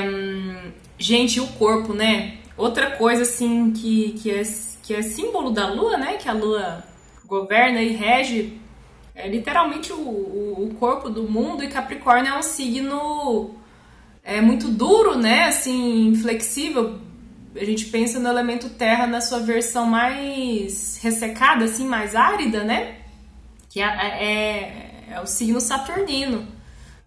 gente, 0.98 1.40
o 1.40 1.46
corpo, 1.54 1.92
né? 1.92 2.38
Outra 2.56 2.96
coisa, 2.96 3.22
assim, 3.22 3.72
que, 3.72 4.12
que, 4.12 4.30
é, 4.30 4.42
que 4.82 4.94
é 4.94 5.02
símbolo 5.02 5.50
da 5.50 5.72
lua, 5.72 5.96
né? 5.96 6.16
Que 6.16 6.28
a 6.28 6.32
lua 6.32 6.84
governa 7.30 7.80
e 7.80 7.92
rege 7.92 8.60
É 9.14 9.28
literalmente 9.28 9.92
o, 9.92 9.96
o, 9.96 10.76
corpo 10.80 11.08
do 11.08 11.22
mundo 11.22 11.62
e 11.62 11.68
Capricórnio 11.68 12.34
é 12.34 12.38
um 12.38 12.42
signo 12.42 13.54
é 14.22 14.40
muito 14.40 14.68
duro, 14.68 15.16
né? 15.16 15.44
Assim, 15.44 16.14
flexível. 16.20 16.98
A 17.56 17.64
gente 17.64 17.86
pensa 17.86 18.20
no 18.20 18.28
elemento 18.28 18.68
terra 18.68 19.06
na 19.06 19.20
sua 19.20 19.40
versão 19.40 19.86
mais 19.86 21.00
ressecada, 21.02 21.64
assim, 21.64 21.86
mais 21.86 22.14
árida, 22.14 22.62
né? 22.62 22.96
Que 23.70 23.80
é, 23.80 23.86
é, 23.86 25.04
é 25.12 25.20
o 25.20 25.26
signo 25.26 25.60
saturnino 25.60 26.46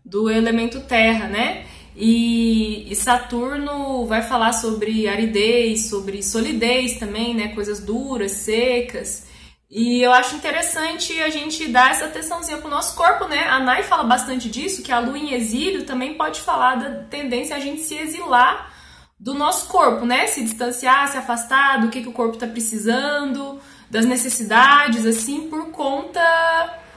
do 0.04 0.30
elemento 0.30 0.82
terra, 0.82 1.28
né? 1.28 1.66
E, 1.96 2.92
e, 2.92 2.96
Saturno 2.96 4.06
vai 4.06 4.24
falar 4.24 4.54
sobre 4.54 5.08
aridez, 5.08 5.90
sobre 5.90 6.24
solidez 6.24 6.98
também, 6.98 7.36
né? 7.36 7.50
Coisas 7.50 7.80
duras, 7.80 8.32
secas. 8.32 9.28
E 9.76 10.04
eu 10.04 10.14
acho 10.14 10.36
interessante 10.36 11.20
a 11.20 11.32
gente 11.32 11.68
dar 11.68 11.90
essa 11.90 12.06
atençãozinha 12.06 12.60
pro 12.60 12.70
nosso 12.70 12.96
corpo, 12.96 13.28
né? 13.28 13.48
A 13.48 13.60
Nai 13.60 13.82
fala 13.82 14.04
bastante 14.04 14.48
disso, 14.48 14.84
que 14.84 14.92
a 14.92 15.00
lua 15.00 15.18
em 15.18 15.34
exílio 15.34 15.84
também 15.84 16.14
pode 16.14 16.42
falar 16.42 16.76
da 16.76 16.92
tendência 17.06 17.56
a 17.56 17.60
gente 17.60 17.82
se 17.82 17.96
exilar 17.96 18.72
do 19.20 19.34
nosso 19.34 19.68
corpo, 19.68 20.06
né? 20.06 20.28
Se 20.28 20.44
distanciar, 20.44 21.08
se 21.08 21.18
afastar 21.18 21.82
do 21.82 21.90
que, 21.90 22.04
que 22.04 22.08
o 22.08 22.14
corpo 22.14 22.38
tá 22.38 22.46
precisando, 22.46 23.60
das 23.90 24.06
necessidades, 24.06 25.08
assim, 25.08 25.50
por 25.50 25.72
conta 25.72 26.22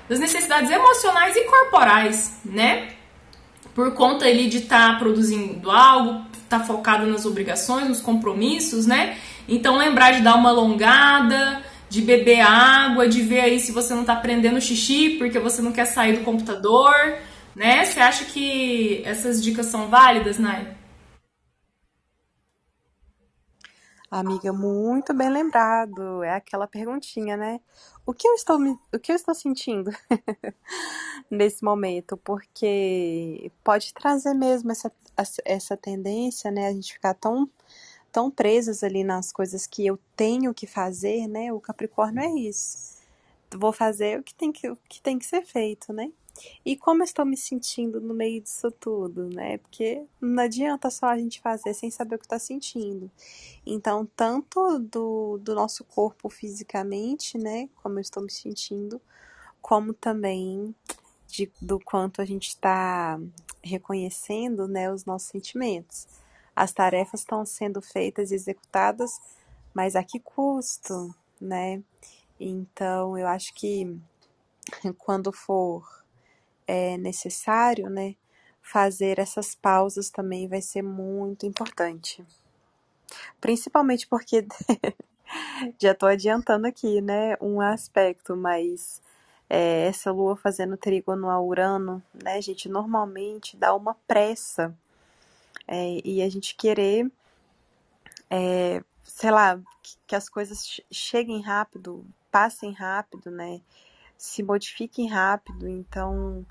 das 0.07 0.19
necessidades 0.19 0.71
emocionais 0.71 1.35
e 1.35 1.45
corporais, 1.45 2.41
né? 2.45 2.91
por 3.77 3.93
conta 3.93 4.25
ali 4.25 4.49
de 4.49 4.57
estar 4.57 4.95
tá 4.95 4.99
produzindo 4.99 5.71
algo, 5.71 6.23
estar 6.33 6.61
tá 6.61 6.65
focado 6.65 7.05
nas 7.05 7.27
obrigações, 7.27 7.87
nos 7.87 8.01
compromissos, 8.01 8.87
né? 8.87 9.19
Então 9.47 9.77
lembrar 9.77 10.13
de 10.13 10.23
dar 10.23 10.35
uma 10.35 10.49
alongada, 10.49 11.63
de 11.89 12.03
beber 12.03 12.41
água, 12.41 13.09
de 13.09 13.23
ver 13.23 13.41
aí 13.41 13.61
se 13.61 13.73
você 13.73 13.95
não 13.95 14.03
está 14.03 14.17
prendendo 14.17 14.61
xixi 14.61 15.17
porque 15.19 15.39
você 15.39 15.63
não 15.63 15.73
quer 15.73 15.87
sair 15.87 16.19
do 16.19 16.25
computador, 16.25 16.95
né? 17.55 17.85
Você 17.85 18.01
acha 18.01 18.25
que 18.25 19.03
essas 19.05 19.43
dicas 19.43 19.67
são 19.67 19.89
válidas, 19.89 20.39
Nai? 20.39 20.77
Amiga, 24.11 24.53
muito 24.53 25.13
bem 25.13 25.29
lembrado. 25.29 26.23
É 26.23 26.35
aquela 26.35 26.67
perguntinha, 26.67 27.37
né? 27.37 27.61
O 28.07 28.15
que 28.15 28.27
eu 28.29 28.35
estou, 28.35 28.57
o 28.95 28.99
que 28.99 29.11
eu 29.11 29.17
estou 29.17 29.35
sentindo 29.35 29.91
nesse 31.31 31.65
momento? 31.65 32.17
Porque 32.17 33.51
pode 33.65 33.93
trazer 33.93 34.33
mesmo 34.33 34.71
essa, 34.71 34.93
essa 35.45 35.77
tendência, 35.77 36.51
né? 36.53 36.69
A 36.69 36.73
gente 36.73 36.93
ficar 36.93 37.15
tão, 37.15 37.51
tão 38.17 38.31
presos 38.31 38.83
ali 38.83 39.05
nas 39.05 39.31
coisas 39.31 39.67
que 39.67 39.85
eu 39.85 39.99
tenho 40.17 40.55
que 40.55 40.67
fazer, 40.67 41.29
né? 41.29 41.53
O 41.53 41.61
Capricórnio 41.61 42.23
é 42.23 42.31
isso. 42.31 42.97
Vou 43.55 43.75
fazer 43.75 44.19
o 44.19 44.23
que 44.23 44.35
tem 44.35 44.51
que, 44.51 44.71
o 44.71 44.79
que, 44.89 45.03
tem 45.03 45.19
que 45.19 45.27
ser 45.27 45.45
feito, 45.45 45.93
né? 45.93 46.11
E 46.65 46.79
como 46.79 47.03
eu 47.03 47.05
estou 47.05 47.27
me 47.27 47.37
sentindo 47.37 48.01
no 48.01 48.15
meio 48.15 48.41
disso 48.41 48.71
tudo, 48.71 49.29
né? 49.29 49.59
Porque 49.59 50.03
não 50.19 50.43
adianta 50.43 50.89
só 50.89 51.09
a 51.09 51.19
gente 51.19 51.43
fazer 51.43 51.75
sem 51.75 51.91
saber 51.91 52.17
o 52.17 52.19
que 52.19 52.25
está 52.25 52.39
sentindo. 52.39 53.11
Então, 53.67 54.09
tanto 54.17 54.79
do, 54.79 55.37
do 55.37 55.55
nosso 55.55 55.85
corpo 55.85 56.31
fisicamente, 56.31 57.37
né? 57.37 57.69
Como 57.83 57.99
eu 57.99 58.01
estou 58.01 58.23
me 58.23 58.33
sentindo, 58.33 58.99
como 59.61 59.93
também 59.93 60.75
de, 61.29 61.53
do 61.61 61.79
quanto 61.79 62.23
a 62.23 62.25
gente 62.25 62.49
está 62.49 63.21
reconhecendo, 63.63 64.67
né? 64.67 64.91
Os 64.91 65.05
nossos 65.05 65.29
sentimentos. 65.29 66.09
As 66.57 66.73
tarefas 66.73 67.21
estão 67.21 67.45
sendo 67.45 67.83
feitas 67.83 68.31
e 68.31 68.35
executadas, 68.35 69.21
mas 69.75 69.95
a 69.95 70.03
que 70.03 70.19
custo, 70.19 71.15
né? 71.39 71.83
Então, 72.41 73.19
eu 73.19 73.27
acho 73.27 73.53
que 73.53 73.95
quando 74.97 75.31
for 75.31 75.87
é 76.67 76.97
necessário, 76.97 77.89
né, 77.89 78.17
fazer 78.61 79.19
essas 79.19 79.55
pausas 79.55 80.11
também 80.11 80.49
vai 80.49 80.61
ser 80.61 80.83
muito 80.83 81.47
importante. 81.47 82.25
Principalmente 83.41 84.07
porque 84.09 84.47
já 85.79 85.93
estou 85.93 86.09
adiantando 86.09 86.67
aqui, 86.67 87.01
né, 87.01 87.37
um 87.41 87.61
aspecto, 87.61 88.35
mas 88.35 89.01
é, 89.49 89.87
essa 89.87 90.11
lua 90.11 90.37
fazendo 90.37 90.77
trígono 90.77 91.31
a 91.31 91.41
Urano, 91.41 92.03
né, 92.13 92.41
gente, 92.43 92.69
normalmente 92.69 93.57
dá 93.57 93.75
uma 93.75 93.95
pressa 94.09 94.77
é, 95.67 96.01
e 96.05 96.23
a 96.23 96.29
gente 96.29 96.55
querer, 96.55 97.11
é, 98.31 98.83
sei 99.03 99.31
lá, 99.31 99.59
que, 99.83 99.97
que 100.07 100.17
as 100.17 100.29
coisas 100.29 100.81
cheguem 100.91 101.43
rápido, 101.43 102.07
passem 102.31 102.73
rápido, 102.73 103.31
né, 103.31 103.61
se 104.17 104.43
modifiquem 104.43 105.09
rápido, 105.09 105.69
então 105.69 106.45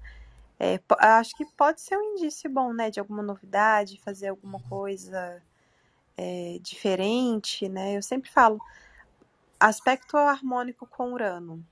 é, 0.60 0.80
acho 1.00 1.36
que 1.36 1.46
pode 1.58 1.82
ser 1.82 1.98
um 1.98 2.16
indício 2.16 2.50
bom, 2.50 2.74
né, 2.74 2.90
de 2.90 3.00
alguma 3.00 3.22
novidade, 3.22 4.00
fazer 4.02 4.30
alguma 4.30 4.60
coisa 4.62 5.42
é, 6.18 6.58
diferente, 6.62 7.68
né? 7.68 7.98
Eu 7.98 8.02
sempre 8.02 8.32
falo, 8.32 8.60
aspecto 9.60 10.16
harmônico 10.18 10.88
com 10.88 11.14
Urano. 11.14 11.66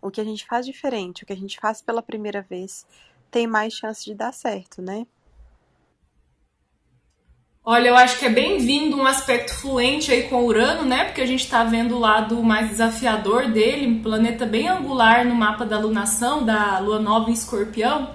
O 0.00 0.10
que 0.10 0.20
a 0.20 0.24
gente 0.24 0.46
faz 0.46 0.66
diferente, 0.66 1.22
o 1.22 1.26
que 1.26 1.32
a 1.32 1.36
gente 1.36 1.58
faz 1.58 1.80
pela 1.80 2.02
primeira 2.02 2.42
vez, 2.42 2.86
tem 3.30 3.46
mais 3.46 3.72
chance 3.72 4.04
de 4.04 4.14
dar 4.14 4.32
certo, 4.32 4.82
né? 4.82 5.06
Olha, 7.64 7.88
eu 7.90 7.96
acho 7.96 8.18
que 8.18 8.26
é 8.26 8.28
bem-vindo 8.28 8.96
um 8.96 9.06
aspecto 9.06 9.54
fluente 9.54 10.10
aí 10.10 10.24
com 10.24 10.44
Urano, 10.44 10.84
né? 10.84 11.04
Porque 11.04 11.20
a 11.20 11.26
gente 11.26 11.44
está 11.44 11.62
vendo 11.62 11.94
o 11.94 12.00
lado 12.00 12.42
mais 12.42 12.68
desafiador 12.70 13.52
dele, 13.52 13.86
um 13.86 14.02
planeta 14.02 14.44
bem 14.44 14.66
angular 14.66 15.24
no 15.24 15.34
mapa 15.36 15.64
da 15.64 15.78
lunação, 15.78 16.44
da 16.44 16.80
lua 16.80 16.98
nova 16.98 17.30
em 17.30 17.32
escorpião, 17.32 18.10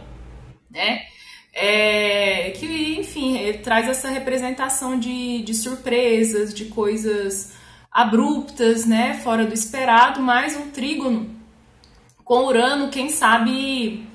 né? 0.70 1.04
É, 1.54 2.52
que, 2.58 3.00
enfim, 3.00 3.38
traz 3.64 3.88
essa 3.88 4.10
representação 4.10 5.00
de, 5.00 5.42
de 5.44 5.54
surpresas, 5.54 6.54
de 6.54 6.66
coisas 6.66 7.54
abruptas, 7.90 8.86
né? 8.86 9.14
Fora 9.24 9.46
do 9.46 9.54
esperado, 9.54 10.22
mais 10.22 10.58
um 10.58 10.72
trígono 10.72 11.30
com 12.22 12.46
Urano, 12.48 12.90
quem 12.90 13.10
sabe 13.10 14.07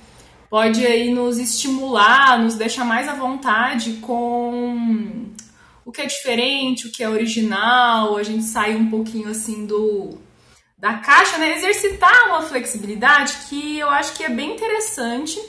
pode 0.52 0.86
aí 0.86 1.14
nos 1.14 1.38
estimular, 1.38 2.38
nos 2.38 2.56
deixar 2.56 2.84
mais 2.84 3.08
à 3.08 3.14
vontade 3.14 3.94
com 4.02 5.30
o 5.82 5.90
que 5.90 6.02
é 6.02 6.04
diferente, 6.04 6.86
o 6.86 6.92
que 6.92 7.02
é 7.02 7.08
original, 7.08 8.18
a 8.18 8.22
gente 8.22 8.44
sai 8.44 8.76
um 8.76 8.90
pouquinho 8.90 9.30
assim 9.30 9.64
do 9.64 10.18
da 10.76 10.98
caixa, 10.98 11.38
né? 11.38 11.56
Exercitar 11.56 12.28
uma 12.28 12.42
flexibilidade 12.42 13.32
que 13.48 13.78
eu 13.78 13.88
acho 13.88 14.12
que 14.12 14.24
é 14.24 14.28
bem 14.28 14.52
interessante 14.52 15.40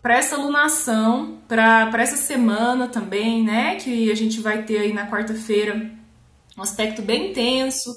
para 0.00 0.16
essa 0.16 0.36
lunação, 0.36 1.40
para 1.48 1.90
essa 2.00 2.16
semana 2.16 2.86
também, 2.86 3.42
né? 3.42 3.74
Que 3.74 4.08
a 4.08 4.14
gente 4.14 4.38
vai 4.38 4.62
ter 4.62 4.78
aí 4.78 4.92
na 4.92 5.10
quarta-feira 5.10 5.90
um 6.56 6.62
aspecto 6.62 7.02
bem 7.02 7.32
intenso 7.32 7.92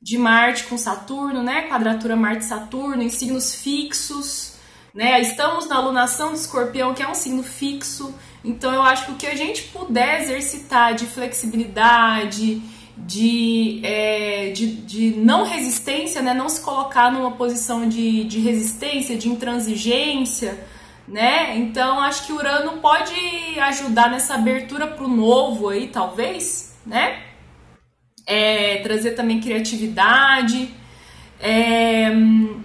de 0.00 0.16
Marte 0.16 0.62
com 0.66 0.78
Saturno, 0.78 1.42
né? 1.42 1.62
Quadratura 1.62 2.14
Marte-Saturno 2.14 3.02
em 3.02 3.10
signos 3.10 3.56
fixos 3.56 4.59
né? 4.94 5.20
Estamos 5.20 5.68
na 5.68 5.76
alunação 5.76 6.30
do 6.30 6.36
escorpião, 6.36 6.94
que 6.94 7.02
é 7.02 7.08
um 7.08 7.14
signo 7.14 7.42
fixo, 7.42 8.14
então 8.44 8.72
eu 8.72 8.82
acho 8.82 9.06
que 9.06 9.12
o 9.12 9.16
que 9.16 9.26
a 9.26 9.34
gente 9.34 9.64
puder 9.64 10.22
exercitar 10.22 10.94
de 10.94 11.06
flexibilidade, 11.06 12.62
de, 12.96 13.80
é, 13.82 14.50
de, 14.50 14.66
de, 14.66 15.10
não 15.16 15.44
resistência, 15.44 16.20
né? 16.22 16.34
não 16.34 16.48
se 16.48 16.60
colocar 16.60 17.10
numa 17.10 17.32
posição 17.32 17.88
de, 17.88 18.24
de 18.24 18.40
resistência, 18.40 19.16
de 19.16 19.28
intransigência, 19.28 20.66
né? 21.08 21.56
Então 21.56 22.00
acho 22.00 22.26
que 22.26 22.32
Urano 22.32 22.78
pode 22.78 23.14
ajudar 23.60 24.10
nessa 24.10 24.34
abertura 24.34 24.86
para 24.86 25.04
o 25.04 25.08
novo 25.08 25.68
aí, 25.68 25.88
talvez, 25.88 26.76
né? 26.86 27.22
É, 28.26 28.76
trazer 28.82 29.12
também 29.12 29.40
criatividade, 29.40 30.72
é, 31.40 32.12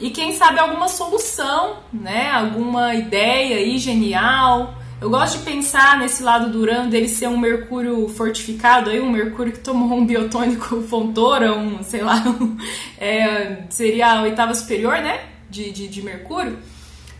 e 0.01 0.09
quem 0.09 0.33
sabe 0.33 0.59
alguma 0.59 0.89
solução, 0.89 1.77
né? 1.93 2.29
Alguma 2.31 2.93
ideia 2.93 3.55
aí 3.57 3.77
genial. 3.77 4.75
Eu 4.99 5.09
gosto 5.09 5.39
de 5.39 5.45
pensar 5.45 5.97
nesse 5.97 6.21
lado 6.21 6.51
do 6.51 6.59
Urano 6.59 6.89
dele 6.89 7.07
ser 7.07 7.27
um 7.27 7.37
Mercúrio 7.37 8.07
fortificado, 8.09 8.89
aí 8.89 8.99
um 8.99 9.09
Mercúrio 9.09 9.53
que 9.53 9.59
tomou 9.59 9.97
um 9.97 10.05
biotônico 10.05 10.81
Fontoura, 10.89 11.53
um, 11.53 11.81
sei 11.83 12.01
lá, 12.01 12.15
um, 12.27 12.57
é, 12.97 13.63
seria 13.69 14.13
a 14.13 14.21
oitava 14.23 14.53
superior, 14.53 14.97
né? 14.97 15.21
De, 15.49 15.71
de, 15.71 15.87
de, 15.87 16.01
Mercúrio. 16.01 16.57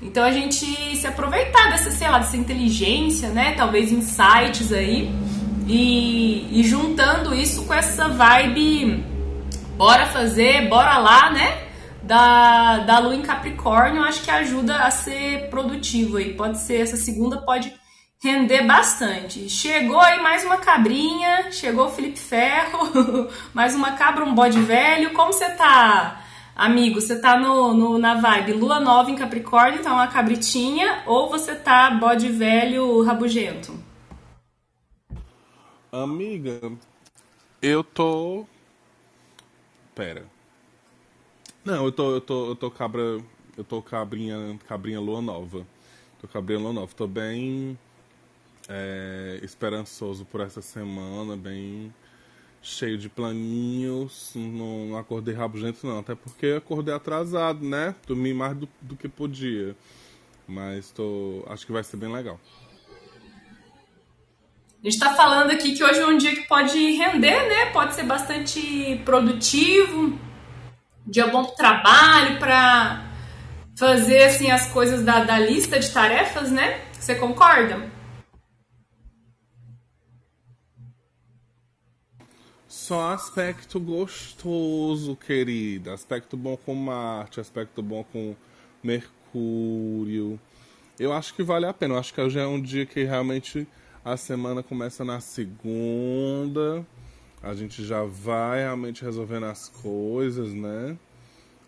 Então 0.01 0.25
a 0.25 0.31
gente 0.31 0.65
se 0.97 1.07
aproveitar 1.07 1.69
dessa, 1.69 1.89
sei 1.89 2.09
lá, 2.09 2.19
dessa 2.19 2.35
inteligência, 2.35 3.29
né? 3.29 3.53
Talvez 3.55 3.93
insights 3.93 4.73
aí. 4.73 5.09
E, 5.67 6.59
e 6.59 6.63
juntando 6.63 7.33
isso 7.33 7.63
com 7.65 7.73
essa 7.73 8.09
vibe 8.09 9.14
bora 9.75 10.05
fazer, 10.07 10.67
bora 10.67 10.97
lá, 10.97 11.31
né? 11.31 11.65
Da, 12.01 12.79
da 12.79 12.99
lua 12.99 13.15
em 13.15 13.21
Capricórnio, 13.21 14.03
acho 14.03 14.23
que 14.23 14.31
ajuda 14.31 14.83
a 14.83 14.91
ser 14.91 15.49
produtivo 15.49 16.17
aí. 16.17 16.33
Pode 16.33 16.59
ser, 16.59 16.81
essa 16.81 16.97
segunda 16.97 17.37
pode 17.37 17.73
render 18.23 18.63
bastante. 18.63 19.49
Chegou 19.49 19.99
aí 19.99 20.21
mais 20.21 20.43
uma 20.43 20.57
cabrinha, 20.57 21.51
chegou 21.51 21.87
o 21.87 21.91
Felipe 21.91 22.19
Ferro, 22.19 23.27
mais 23.53 23.75
uma 23.75 23.93
cabra, 23.93 24.23
um 24.23 24.33
bode 24.33 24.59
velho. 24.61 25.13
Como 25.13 25.33
você 25.33 25.49
tá 25.51 26.21
amigo, 26.55 27.01
você 27.01 27.19
tá 27.19 27.37
no, 27.37 27.73
no, 27.73 27.97
na 27.97 28.15
vibe 28.15 28.53
lua 28.53 28.79
nova 28.79 29.11
em 29.11 29.15
Capricórnio, 29.15 29.79
então 29.79 29.93
uma 29.93 30.07
cabritinha, 30.07 31.03
ou 31.05 31.29
você 31.29 31.53
tá 31.53 31.91
bode 31.91 32.29
velho 32.29 33.03
rabugento? 33.03 33.77
Amiga, 35.91 36.71
eu 37.61 37.83
tô. 37.83 38.45
Pera. 39.95 40.25
Não, 41.63 41.85
eu 41.85 41.91
tô, 41.91 42.11
eu 42.11 42.21
tô, 42.21 42.49
eu 42.49 42.55
tô 42.55 42.69
cabra. 42.69 43.01
Eu 43.57 43.63
tô 43.63 43.81
cabrinha, 43.81 44.59
cabrinha 44.67 44.99
lua 44.99 45.21
nova. 45.21 45.65
Tô 46.19 46.27
cabrinha 46.27 46.59
lua 46.59 46.73
nova. 46.73 46.93
Tô 46.93 47.07
bem 47.07 47.79
é, 48.67 49.39
esperançoso 49.41 50.25
por 50.25 50.41
essa 50.41 50.61
semana, 50.61 51.37
bem 51.37 51.93
cheio 52.61 52.97
de 52.97 53.07
planinhos. 53.07 54.33
Não, 54.35 54.87
não 54.87 54.97
acordei 54.97 55.33
rabugento, 55.33 55.87
não. 55.87 55.99
Até 55.99 56.13
porque 56.13 56.47
acordei 56.47 56.93
atrasado, 56.93 57.65
né? 57.65 57.95
Dormi 58.05 58.33
mais 58.33 58.57
do, 58.57 58.67
do 58.81 58.97
que 58.97 59.07
podia. 59.07 59.75
Mas 60.47 60.91
tô, 60.91 61.43
acho 61.47 61.65
que 61.65 61.71
vai 61.71 61.83
ser 61.83 61.97
bem 61.97 62.11
legal. 62.11 62.39
A 64.85 64.87
gente 64.87 65.01
está 65.01 65.15
falando 65.15 65.49
aqui 65.49 65.73
que 65.73 65.83
hoje 65.83 65.99
é 65.99 66.05
um 66.05 66.15
dia 66.15 66.35
que 66.35 66.47
pode 66.47 66.77
render, 66.91 67.49
né? 67.49 67.71
Pode 67.73 67.95
ser 67.95 68.03
bastante 68.03 69.01
produtivo, 69.03 70.15
dia 71.07 71.25
bom 71.25 71.43
pro 71.43 71.55
trabalho, 71.55 72.37
para 72.37 73.03
fazer 73.75 74.25
assim 74.25 74.51
as 74.51 74.67
coisas 74.67 75.03
da, 75.03 75.23
da 75.23 75.39
lista 75.39 75.79
de 75.79 75.89
tarefas, 75.91 76.51
né? 76.51 76.81
Você 76.93 77.15
concorda? 77.15 77.91
Só 82.67 83.09
aspecto 83.09 83.79
gostoso, 83.79 85.15
querida. 85.15 85.95
Aspecto 85.95 86.37
bom 86.37 86.55
com 86.55 86.75
Marte, 86.75 87.39
aspecto 87.39 87.81
bom 87.81 88.03
com 88.03 88.35
Mercúrio. 88.83 90.39
Eu 90.99 91.11
acho 91.11 91.33
que 91.33 91.41
vale 91.41 91.65
a 91.65 91.73
pena. 91.73 91.95
Eu 91.95 91.99
acho 91.99 92.13
que 92.13 92.21
hoje 92.21 92.37
é 92.37 92.45
um 92.45 92.61
dia 92.61 92.85
que 92.85 93.03
realmente 93.03 93.67
a 94.05 94.15
semana 94.15 94.61
começa 94.61 95.03
na 95.03 95.19
segunda. 95.19 96.85
A 97.41 97.55
gente 97.55 97.83
já 97.83 98.03
vai 98.03 98.59
realmente 98.59 99.03
resolvendo 99.03 99.45
as 99.45 99.67
coisas, 99.67 100.53
né? 100.53 100.95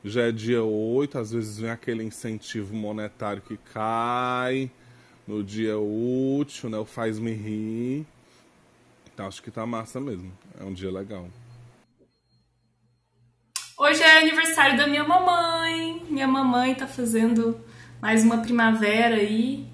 Já 0.03 0.27
é 0.27 0.31
dia 0.31 0.63
8, 0.63 1.17
às 1.17 1.31
vezes 1.31 1.57
vem 1.57 1.71
aquele 1.71 2.03
incentivo 2.03 2.75
monetário 2.75 3.41
que 3.41 3.57
cai 3.57 4.69
no 5.27 5.43
dia 5.43 5.79
útil, 5.79 6.69
né? 6.69 6.77
O 6.77 6.85
faz-me 6.85 7.33
rir. 7.33 8.05
Então 9.11 9.25
acho 9.25 9.41
que 9.41 9.49
tá 9.49 9.65
massa 9.65 9.99
mesmo. 9.99 10.31
É 10.59 10.63
um 10.63 10.73
dia 10.73 10.91
legal. 10.91 11.27
Hoje 13.75 14.03
é 14.03 14.19
aniversário 14.19 14.77
da 14.77 14.85
minha 14.85 15.03
mamãe. 15.03 16.05
Minha 16.07 16.27
mamãe 16.27 16.75
tá 16.75 16.87
fazendo 16.87 17.59
mais 17.99 18.23
uma 18.23 18.37
primavera 18.43 19.15
aí. 19.15 19.65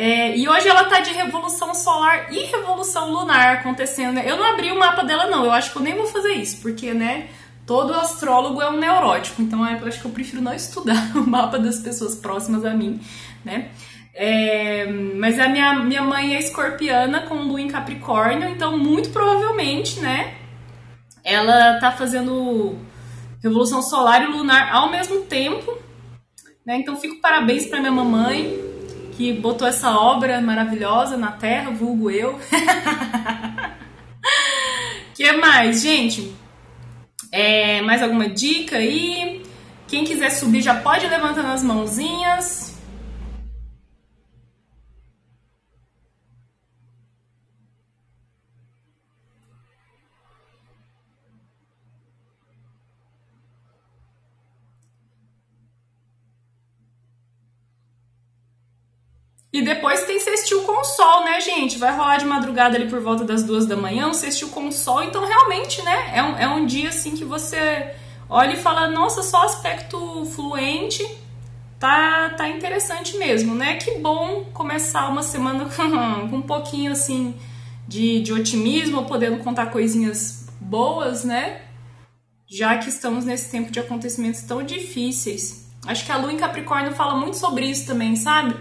É, 0.00 0.38
e 0.38 0.48
hoje 0.48 0.68
ela 0.68 0.84
tá 0.84 1.00
de 1.00 1.10
revolução 1.10 1.74
solar 1.74 2.32
e 2.32 2.44
revolução 2.44 3.10
lunar 3.10 3.56
acontecendo. 3.56 4.20
Eu 4.20 4.36
não 4.36 4.44
abri 4.44 4.70
o 4.70 4.78
mapa 4.78 5.02
dela, 5.02 5.26
não. 5.26 5.44
Eu 5.44 5.50
acho 5.50 5.72
que 5.72 5.76
eu 5.76 5.82
nem 5.82 5.96
vou 5.96 6.06
fazer 6.06 6.34
isso, 6.34 6.62
porque, 6.62 6.94
né? 6.94 7.26
Todo 7.66 7.92
astrólogo 7.92 8.62
é 8.62 8.70
um 8.70 8.78
neurótico, 8.78 9.42
então 9.42 9.68
eu 9.68 9.86
acho 9.88 10.00
que 10.00 10.04
eu 10.04 10.12
prefiro 10.12 10.40
não 10.40 10.54
estudar 10.54 11.10
o 11.18 11.28
mapa 11.28 11.58
das 11.58 11.80
pessoas 11.80 12.14
próximas 12.14 12.64
a 12.64 12.72
mim, 12.74 13.00
né? 13.44 13.70
É, 14.14 14.86
mas 14.86 15.36
a 15.40 15.48
minha, 15.48 15.74
minha 15.80 16.02
mãe 16.02 16.36
é 16.36 16.38
escorpiana 16.38 17.22
com 17.22 17.34
lua 17.34 17.60
em 17.60 17.66
Capricórnio, 17.66 18.48
então 18.48 18.78
muito 18.78 19.10
provavelmente, 19.10 19.98
né? 19.98 20.34
Ela 21.24 21.80
tá 21.80 21.90
fazendo 21.90 22.78
revolução 23.42 23.82
solar 23.82 24.22
e 24.22 24.26
lunar 24.26 24.72
ao 24.72 24.92
mesmo 24.92 25.22
tempo, 25.22 25.76
né? 26.64 26.76
Então 26.76 26.94
fico 26.94 27.20
parabéns 27.20 27.66
para 27.66 27.80
minha 27.80 27.90
mamãe, 27.92 28.67
que 29.18 29.32
botou 29.32 29.66
essa 29.66 29.90
obra 29.90 30.40
maravilhosa 30.40 31.16
na 31.16 31.32
Terra, 31.32 31.72
vulgo 31.72 32.08
eu. 32.08 32.38
que 35.12 35.32
mais, 35.32 35.82
gente? 35.82 36.32
É, 37.32 37.82
mais 37.82 38.00
alguma 38.00 38.28
dica 38.28 38.76
aí? 38.76 39.42
Quem 39.88 40.04
quiser 40.04 40.30
subir 40.30 40.62
já 40.62 40.76
pode 40.76 41.08
levantando 41.08 41.48
as 41.48 41.64
mãozinhas. 41.64 42.67
E 59.52 59.62
depois 59.62 60.02
tem 60.04 60.20
sextil 60.20 60.62
com 60.62 60.84
sol, 60.84 61.24
né, 61.24 61.40
gente? 61.40 61.78
Vai 61.78 61.96
rolar 61.96 62.18
de 62.18 62.26
madrugada 62.26 62.76
ali 62.76 62.88
por 62.88 63.00
volta 63.00 63.24
das 63.24 63.42
duas 63.42 63.64
da 63.64 63.76
manhã, 63.76 64.08
um 64.08 64.14
sextil 64.14 64.48
com 64.48 64.70
sol. 64.70 65.02
Então, 65.02 65.26
realmente, 65.26 65.80
né, 65.82 66.12
é 66.14 66.22
um, 66.22 66.36
é 66.36 66.48
um 66.48 66.66
dia 66.66 66.90
assim 66.90 67.16
que 67.16 67.24
você 67.24 67.94
olha 68.28 68.52
e 68.52 68.56
fala: 68.58 68.88
nossa, 68.88 69.22
só 69.22 69.44
aspecto 69.44 70.24
fluente. 70.26 71.06
Tá, 71.78 72.30
tá 72.30 72.48
interessante 72.48 73.16
mesmo, 73.16 73.54
né? 73.54 73.76
Que 73.76 74.00
bom 74.00 74.46
começar 74.52 75.08
uma 75.08 75.22
semana 75.22 75.64
com, 75.64 75.72
com 76.28 76.36
um 76.36 76.42
pouquinho 76.42 76.90
assim 76.90 77.36
de, 77.86 78.20
de 78.20 78.32
otimismo, 78.32 79.06
podendo 79.06 79.38
contar 79.38 79.66
coisinhas 79.66 80.48
boas, 80.60 81.24
né? 81.24 81.62
Já 82.48 82.76
que 82.78 82.88
estamos 82.88 83.24
nesse 83.24 83.50
tempo 83.50 83.70
de 83.70 83.78
acontecimentos 83.78 84.42
tão 84.42 84.62
difíceis. 84.62 85.70
Acho 85.86 86.04
que 86.04 86.10
a 86.10 86.16
Lua 86.16 86.32
em 86.32 86.36
Capricórnio 86.36 86.92
fala 86.92 87.14
muito 87.14 87.36
sobre 87.36 87.66
isso 87.66 87.86
também, 87.86 88.16
sabe? 88.16 88.56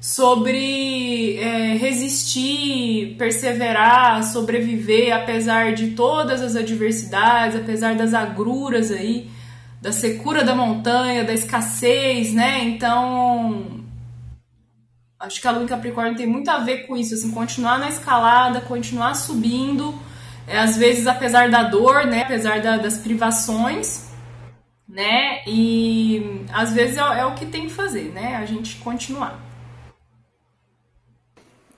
Sobre 0.00 1.36
é, 1.38 1.74
resistir, 1.74 3.16
perseverar, 3.16 4.22
sobreviver 4.24 5.14
apesar 5.14 5.74
de 5.74 5.90
todas 5.90 6.40
as 6.40 6.54
adversidades, 6.54 7.60
apesar 7.60 7.96
das 7.96 8.14
agruras 8.14 8.90
aí, 8.92 9.28
da 9.82 9.90
secura 9.90 10.44
da 10.44 10.54
montanha, 10.54 11.24
da 11.24 11.32
escassez, 11.32 12.32
né? 12.32 12.64
Então, 12.64 13.84
acho 15.18 15.40
que 15.40 15.48
a 15.48 15.50
lua 15.50 15.64
em 15.64 15.68
Capricórnio 15.68 16.16
tem 16.16 16.26
muito 16.26 16.48
a 16.48 16.58
ver 16.58 16.86
com 16.86 16.96
isso, 16.96 17.14
assim, 17.14 17.30
continuar 17.32 17.78
na 17.78 17.88
escalada, 17.88 18.60
continuar 18.60 19.14
subindo, 19.14 19.94
é, 20.46 20.58
às 20.58 20.76
vezes 20.76 21.06
apesar 21.06 21.50
da 21.50 21.64
dor, 21.64 22.06
né? 22.06 22.22
Apesar 22.22 22.60
da, 22.60 22.76
das 22.76 22.98
privações. 22.98 24.06
Né? 24.88 25.42
E 25.46 26.46
às 26.50 26.72
vezes 26.72 26.96
é, 26.96 27.00
é 27.00 27.24
o 27.26 27.34
que 27.34 27.44
tem 27.44 27.66
que 27.66 27.72
fazer, 27.72 28.10
né? 28.14 28.36
A 28.36 28.46
gente 28.46 28.76
continuar. 28.76 29.47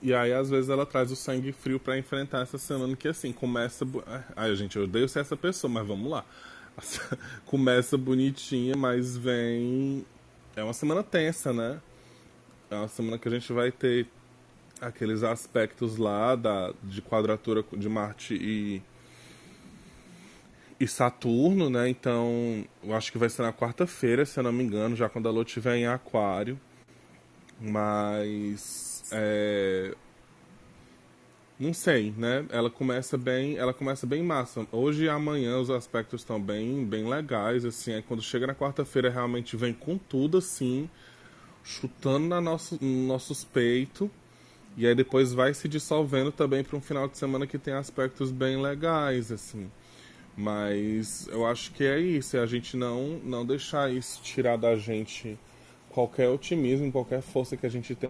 E 0.01 0.13
aí, 0.13 0.33
às 0.33 0.49
vezes, 0.49 0.69
ela 0.69 0.85
traz 0.85 1.11
o 1.11 1.15
sangue 1.15 1.51
frio 1.51 1.79
para 1.79 1.97
enfrentar 1.97 2.41
essa 2.41 2.57
semana 2.57 2.95
que, 2.95 3.07
assim, 3.07 3.31
começa. 3.31 3.85
Ai, 4.35 4.55
gente, 4.55 4.75
eu 4.75 4.83
odeio 4.85 5.07
ser 5.07 5.19
essa 5.19 5.37
pessoa, 5.37 5.71
mas 5.71 5.87
vamos 5.87 6.09
lá. 6.09 6.25
começa 7.45 7.97
bonitinha, 7.97 8.75
mas 8.75 9.15
vem. 9.15 10.03
É 10.55 10.63
uma 10.63 10.73
semana 10.73 11.03
tensa, 11.03 11.53
né? 11.53 11.79
É 12.69 12.75
uma 12.75 12.87
semana 12.87 13.19
que 13.19 13.27
a 13.27 13.31
gente 13.31 13.53
vai 13.53 13.71
ter 13.71 14.07
aqueles 14.79 15.21
aspectos 15.21 15.97
lá 15.97 16.35
da, 16.35 16.73
de 16.83 17.01
quadratura 17.01 17.63
de 17.73 17.87
Marte 17.87 18.33
e, 18.33 18.81
e 20.79 20.87
Saturno, 20.87 21.69
né? 21.69 21.87
Então, 21.89 22.65
eu 22.83 22.95
acho 22.95 23.11
que 23.11 23.19
vai 23.19 23.29
ser 23.29 23.43
na 23.43 23.53
quarta-feira, 23.53 24.25
se 24.25 24.39
eu 24.39 24.43
não 24.43 24.51
me 24.51 24.63
engano, 24.63 24.95
já 24.95 25.07
quando 25.07 25.27
a 25.29 25.31
Lua 25.31 25.43
estiver 25.43 25.75
em 25.75 25.85
Aquário. 25.85 26.59
Mas 27.59 28.90
é... 29.11 29.93
Não 31.59 31.75
sei, 31.75 32.11
né? 32.17 32.43
Ela 32.49 32.71
começa 32.71 33.19
bem, 33.19 33.55
ela 33.55 33.71
começa 33.71 34.07
bem 34.07 34.23
massa. 34.23 34.65
Hoje 34.71 35.05
e 35.05 35.09
amanhã 35.09 35.59
os 35.59 35.69
aspectos 35.69 36.21
estão 36.21 36.41
bem, 36.41 36.83
bem 36.83 37.07
legais, 37.07 37.63
assim. 37.63 37.93
Aí 37.93 38.01
quando 38.01 38.23
chega 38.23 38.47
na 38.47 38.55
quarta-feira 38.55 39.11
realmente 39.11 39.55
vem 39.55 39.71
com 39.71 39.95
tudo, 39.95 40.39
assim, 40.39 40.89
chutando 41.63 42.27
na 42.27 42.41
nosso, 42.41 42.79
nos 42.83 43.07
nossos. 43.07 43.47
E 44.75 44.87
aí 44.87 44.95
depois 44.95 45.33
vai 45.33 45.53
se 45.53 45.67
dissolvendo 45.67 46.31
também 46.31 46.63
para 46.63 46.75
um 46.75 46.81
final 46.81 47.07
de 47.07 47.17
semana 47.17 47.45
que 47.45 47.59
tem 47.59 47.75
aspectos 47.75 48.31
bem 48.31 48.59
legais, 48.59 49.31
assim. 49.31 49.69
Mas 50.35 51.27
eu 51.27 51.45
acho 51.45 51.71
que 51.73 51.83
é 51.83 51.99
isso, 51.99 52.37
é 52.37 52.39
a 52.39 52.45
gente 52.47 52.75
não, 52.75 53.19
não 53.23 53.45
deixar 53.45 53.91
isso 53.91 54.21
tirar 54.23 54.57
da 54.57 54.75
gente 54.75 55.37
qualquer 55.89 56.29
otimismo, 56.29 56.91
qualquer 56.91 57.21
força 57.21 57.55
que 57.55 57.65
a 57.65 57.69
gente 57.69 57.93
tem 57.95 58.09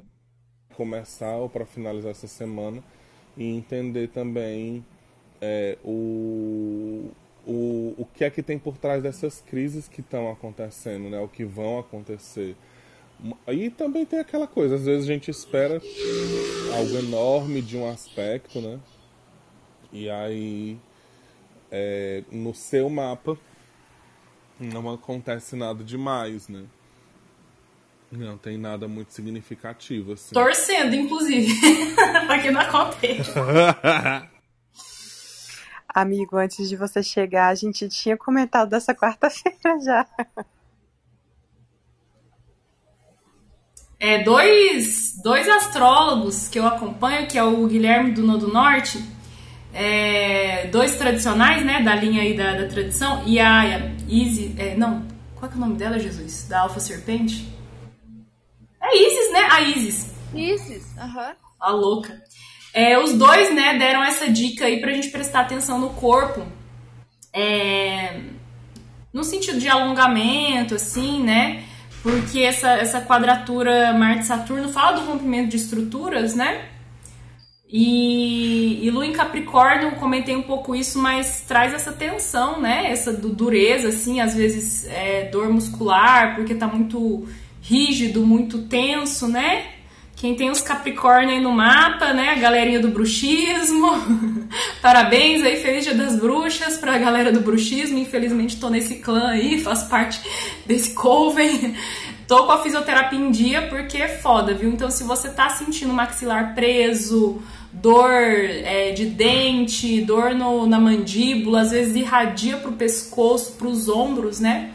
começar 0.76 1.36
ou 1.38 1.50
para 1.50 1.66
finalizar 1.66 2.12
essa 2.12 2.28
semana 2.28 2.84
e 3.38 3.46
entender 3.46 4.10
também 4.10 4.86
é, 5.42 5.78
o, 5.84 7.10
o, 7.46 7.96
o 7.98 8.08
que 8.14 8.24
é 8.24 8.30
que 8.30 8.44
tem 8.44 8.60
por 8.60 8.78
trás 8.78 9.02
dessas 9.04 9.42
crises 9.42 9.88
que 9.88 10.02
estão 10.02 10.32
acontecendo, 10.32 11.10
né? 11.10 11.20
O 11.20 11.28
que 11.28 11.44
vão 11.46 11.80
acontecer. 11.80 12.56
E 13.48 13.70
também 13.70 14.06
tem 14.06 14.20
aquela 14.20 14.48
coisa, 14.48 14.76
às 14.76 14.86
vezes 14.86 15.08
a 15.08 15.14
gente 15.14 15.30
espera 15.30 15.82
algo 16.76 16.98
enorme 16.98 17.62
de 17.62 17.78
um 17.78 17.88
aspecto, 17.88 18.60
né? 18.62 18.80
E 19.92 20.10
aí, 20.10 20.78
é, 21.72 22.24
no 22.32 22.54
seu 22.54 22.90
mapa, 22.90 23.38
Não 24.60 24.90
acontece 24.92 25.56
nada 25.56 25.84
demais, 25.84 26.48
né? 26.48 26.66
Não 28.12 28.38
tem 28.38 28.58
nada 28.58 28.89
muito 28.89 29.13
significativo, 29.13 30.13
assim. 30.13 30.34
Torcendo, 30.34 30.93
inclusive, 30.93 31.54
pra 32.28 32.39
que 32.39 32.52
não 32.52 32.60
aconteça. 32.60 33.34
Amigo, 35.88 36.38
antes 36.38 36.67
de 36.67 36.76
você 36.76 37.02
chegar, 37.02 37.47
a 37.47 37.56
gente 37.56 37.88
tinha 37.89 38.17
comentado 38.17 38.69
dessa 38.69 38.93
quarta-feira 38.93 39.80
já. 39.84 40.06
É, 44.00 44.24
dois, 44.24 45.19
dois 45.24 45.47
astrólogos 45.47 46.47
que 46.47 46.58
eu 46.60 46.65
acompanho, 46.65 47.28
que 47.28 47.38
é 47.38 47.43
o 47.43 47.67
Guilherme 47.67 48.12
do 48.12 48.24
Nodo 48.24 48.47
Norte, 48.47 49.04
é, 49.74 50.67
dois 50.67 50.97
tradicionais, 50.97 51.63
né, 51.63 51.82
da 51.82 51.95
linha 51.95 52.24
aí 52.24 52.36
da, 52.36 52.56
da 52.56 52.67
tradição, 52.67 53.24
e 53.26 53.39
a 53.39 53.91
Isis, 54.08 54.58
é, 54.58 54.76
não, 54.76 55.06
qual 55.36 55.50
é, 55.50 55.54
é 55.54 55.58
o 55.58 55.60
nome 55.60 55.76
dela, 55.76 56.00
Jesus? 56.00 56.47
Da 56.47 56.62
Alfa 56.62 56.80
Serpente? 56.80 57.61
É 58.82 58.98
Isis, 58.98 59.32
né? 59.32 59.48
A 59.52 59.62
Isis. 59.62 60.12
Isis, 60.34 60.98
aham. 60.98 61.28
Uhum. 61.28 61.36
A 61.60 61.72
louca. 61.72 62.22
É, 62.74 62.98
os 62.98 63.13
dois, 63.13 63.54
né, 63.54 63.78
deram 63.78 64.04
essa 64.04 64.30
dica 64.30 64.65
aí 64.65 64.80
pra 64.80 64.94
gente 64.94 65.10
prestar 65.10 65.41
atenção 65.41 65.78
no 65.80 65.91
corpo. 65.91 66.46
É, 67.34 68.22
no 69.13 69.24
sentido 69.24 69.60
de 69.60 69.67
alongamento, 69.67 70.76
assim, 70.76 71.22
né? 71.22 71.63
Porque 72.02 72.39
essa, 72.39 72.72
essa 72.72 73.02
quadratura 73.02 73.94
Marte-Saturno 73.94 74.70
fala 74.70 75.00
do 75.00 75.06
rompimento 75.06 75.50
de 75.50 75.58
estruturas, 75.58 76.34
né? 76.34 76.65
E, 77.70 78.86
e 78.86 78.89
Lua 78.89 79.06
em 79.06 79.13
Capricórnio, 79.13 79.96
comentei 79.96 80.36
um 80.36 80.41
pouco 80.41 80.76
isso, 80.76 81.00
mas 81.00 81.41
traz 81.48 81.74
essa 81.74 81.94
tensão, 81.94 82.60
né? 82.60 82.91
Essa 82.91 83.13
dureza, 83.13 83.89
assim, 83.89 84.20
às 84.20 84.36
vezes 84.36 84.86
é, 84.88 85.30
dor 85.32 85.50
muscular, 85.50 86.36
porque 86.36 86.56
tá 86.56 86.67
muito 86.67 87.28
rígido, 87.62 88.26
muito 88.26 88.63
tenso, 88.63 89.28
né? 89.28 89.65
Quem 90.15 90.36
tem 90.36 90.52
os 90.52 90.62
Capricórnio 90.62 91.34
aí 91.34 91.41
no 91.41 91.52
mapa, 91.52 92.13
né? 92.13 92.30
A 92.30 92.36
galerinha 92.36 92.80
do 92.80 92.89
bruxismo. 92.89 93.88
Parabéns 94.80 95.43
aí, 95.43 95.56
feliz 95.58 95.84
dia 95.84 95.95
das 95.95 96.15
bruxas 96.15 96.78
pra 96.78 97.00
galera 97.00 97.32
do 97.32 97.39
bruxismo. 97.39 97.97
Infelizmente 97.97 98.60
tô 98.60 98.69
nesse 98.69 98.97
clã 98.97 99.30
aí, 99.30 99.60
faço 99.60 99.89
parte 99.89 100.21
desse 100.65 100.93
coven. 100.93 101.76
Tô 102.28 102.45
com 102.45 102.54
a 102.54 102.63
fisioterapia 102.63 103.19
em 103.19 103.30
dia 103.30 103.63
porque 103.63 103.97
é 103.97 104.08
foda, 104.08 104.54
viu? 104.54 104.69
Então 104.69 104.89
se 104.89 105.04
você 105.04 105.28
tá 105.28 105.50
sentindo 105.50 105.93
maxilar 105.93 106.56
preso, 106.56 107.41
dor 107.74 108.10
é, 108.13 108.91
de 108.91 109.08
dente, 109.08 110.00
dor 110.02 110.34
no, 110.34 110.65
na 110.65 110.80
mandíbula, 110.80 111.60
às 111.60 111.71
vezes 111.71 111.93
irradia 111.93 112.56
pro 112.56 112.71
pescoço, 112.71 113.54
pros 113.58 113.89
ombros, 113.89 114.39
né? 114.39 114.71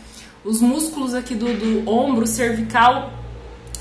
Os 0.47 0.61
músculos 0.61 1.13
aqui 1.13 1.35
do, 1.35 1.53
do 1.55 1.91
ombro 1.91 2.25
cervical 2.25 3.13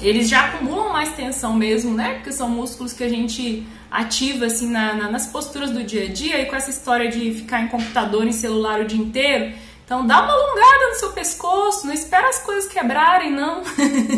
eles 0.01 0.28
já 0.28 0.45
acumulam 0.45 0.91
mais 0.91 1.13
tensão 1.13 1.54
mesmo, 1.54 1.93
né? 1.93 2.15
Porque 2.15 2.32
são 2.32 2.49
músculos 2.49 2.91
que 2.91 3.04
a 3.04 3.10
gente 3.10 3.65
ativa 3.89 4.47
assim 4.47 4.69
na, 4.69 4.93
na, 4.93 5.12
nas 5.12 5.28
posturas 5.28 5.71
do 5.71 5.84
dia 5.84 6.06
a 6.06 6.08
dia 6.08 6.41
e 6.41 6.47
com 6.47 6.56
essa 6.56 6.69
história 6.71 7.10
de 7.10 7.34
ficar 7.34 7.62
em 7.62 7.67
computador, 7.67 8.25
em 8.25 8.32
celular 8.32 8.82
o 8.82 8.86
dia 8.86 8.99
inteiro. 8.99 9.56
Então 9.86 10.06
dá 10.06 10.23
uma 10.23 10.34
alongada 10.34 10.89
no 10.89 10.95
seu 10.95 11.12
pescoço, 11.12 11.86
não 11.86 11.93
espera 11.93 12.28
as 12.28 12.39
coisas 12.39 12.69
quebrarem, 12.69 13.32
não. 13.32 13.62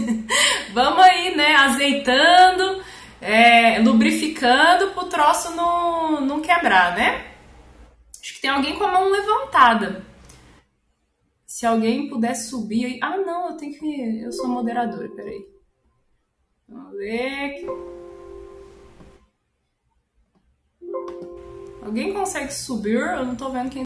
Vamos 0.73 1.03
aí, 1.03 1.35
né? 1.35 1.53
Azeitando, 1.57 2.81
é, 3.21 3.79
lubrificando 3.79 4.87
pro 4.91 5.05
troço 5.05 5.51
não, 5.51 6.21
não 6.21 6.39
quebrar, 6.39 6.95
né? 6.95 7.25
Acho 8.21 8.33
que 8.33 8.41
tem 8.41 8.49
alguém 8.49 8.75
com 8.77 8.85
a 8.85 8.91
mão 8.91 9.11
levantada. 9.11 10.06
Se 11.57 11.65
alguém 11.65 12.07
puder 12.07 12.35
subir 12.35 12.85
aí. 12.85 12.99
Ah, 13.01 13.17
não, 13.17 13.49
eu 13.49 13.57
tenho 13.57 13.73
que. 13.79 14.21
Eu 14.21 14.31
sou 14.31 14.47
moderadora, 14.47 15.09
peraí. 15.09 15.43
Vamos 16.69 16.95
ver. 16.95 17.65
Alguém 21.81 22.13
consegue 22.13 22.53
subir? 22.53 22.99
Eu 22.99 23.25
não 23.25 23.35
tô 23.35 23.49
vendo 23.49 23.71
quem 23.71 23.75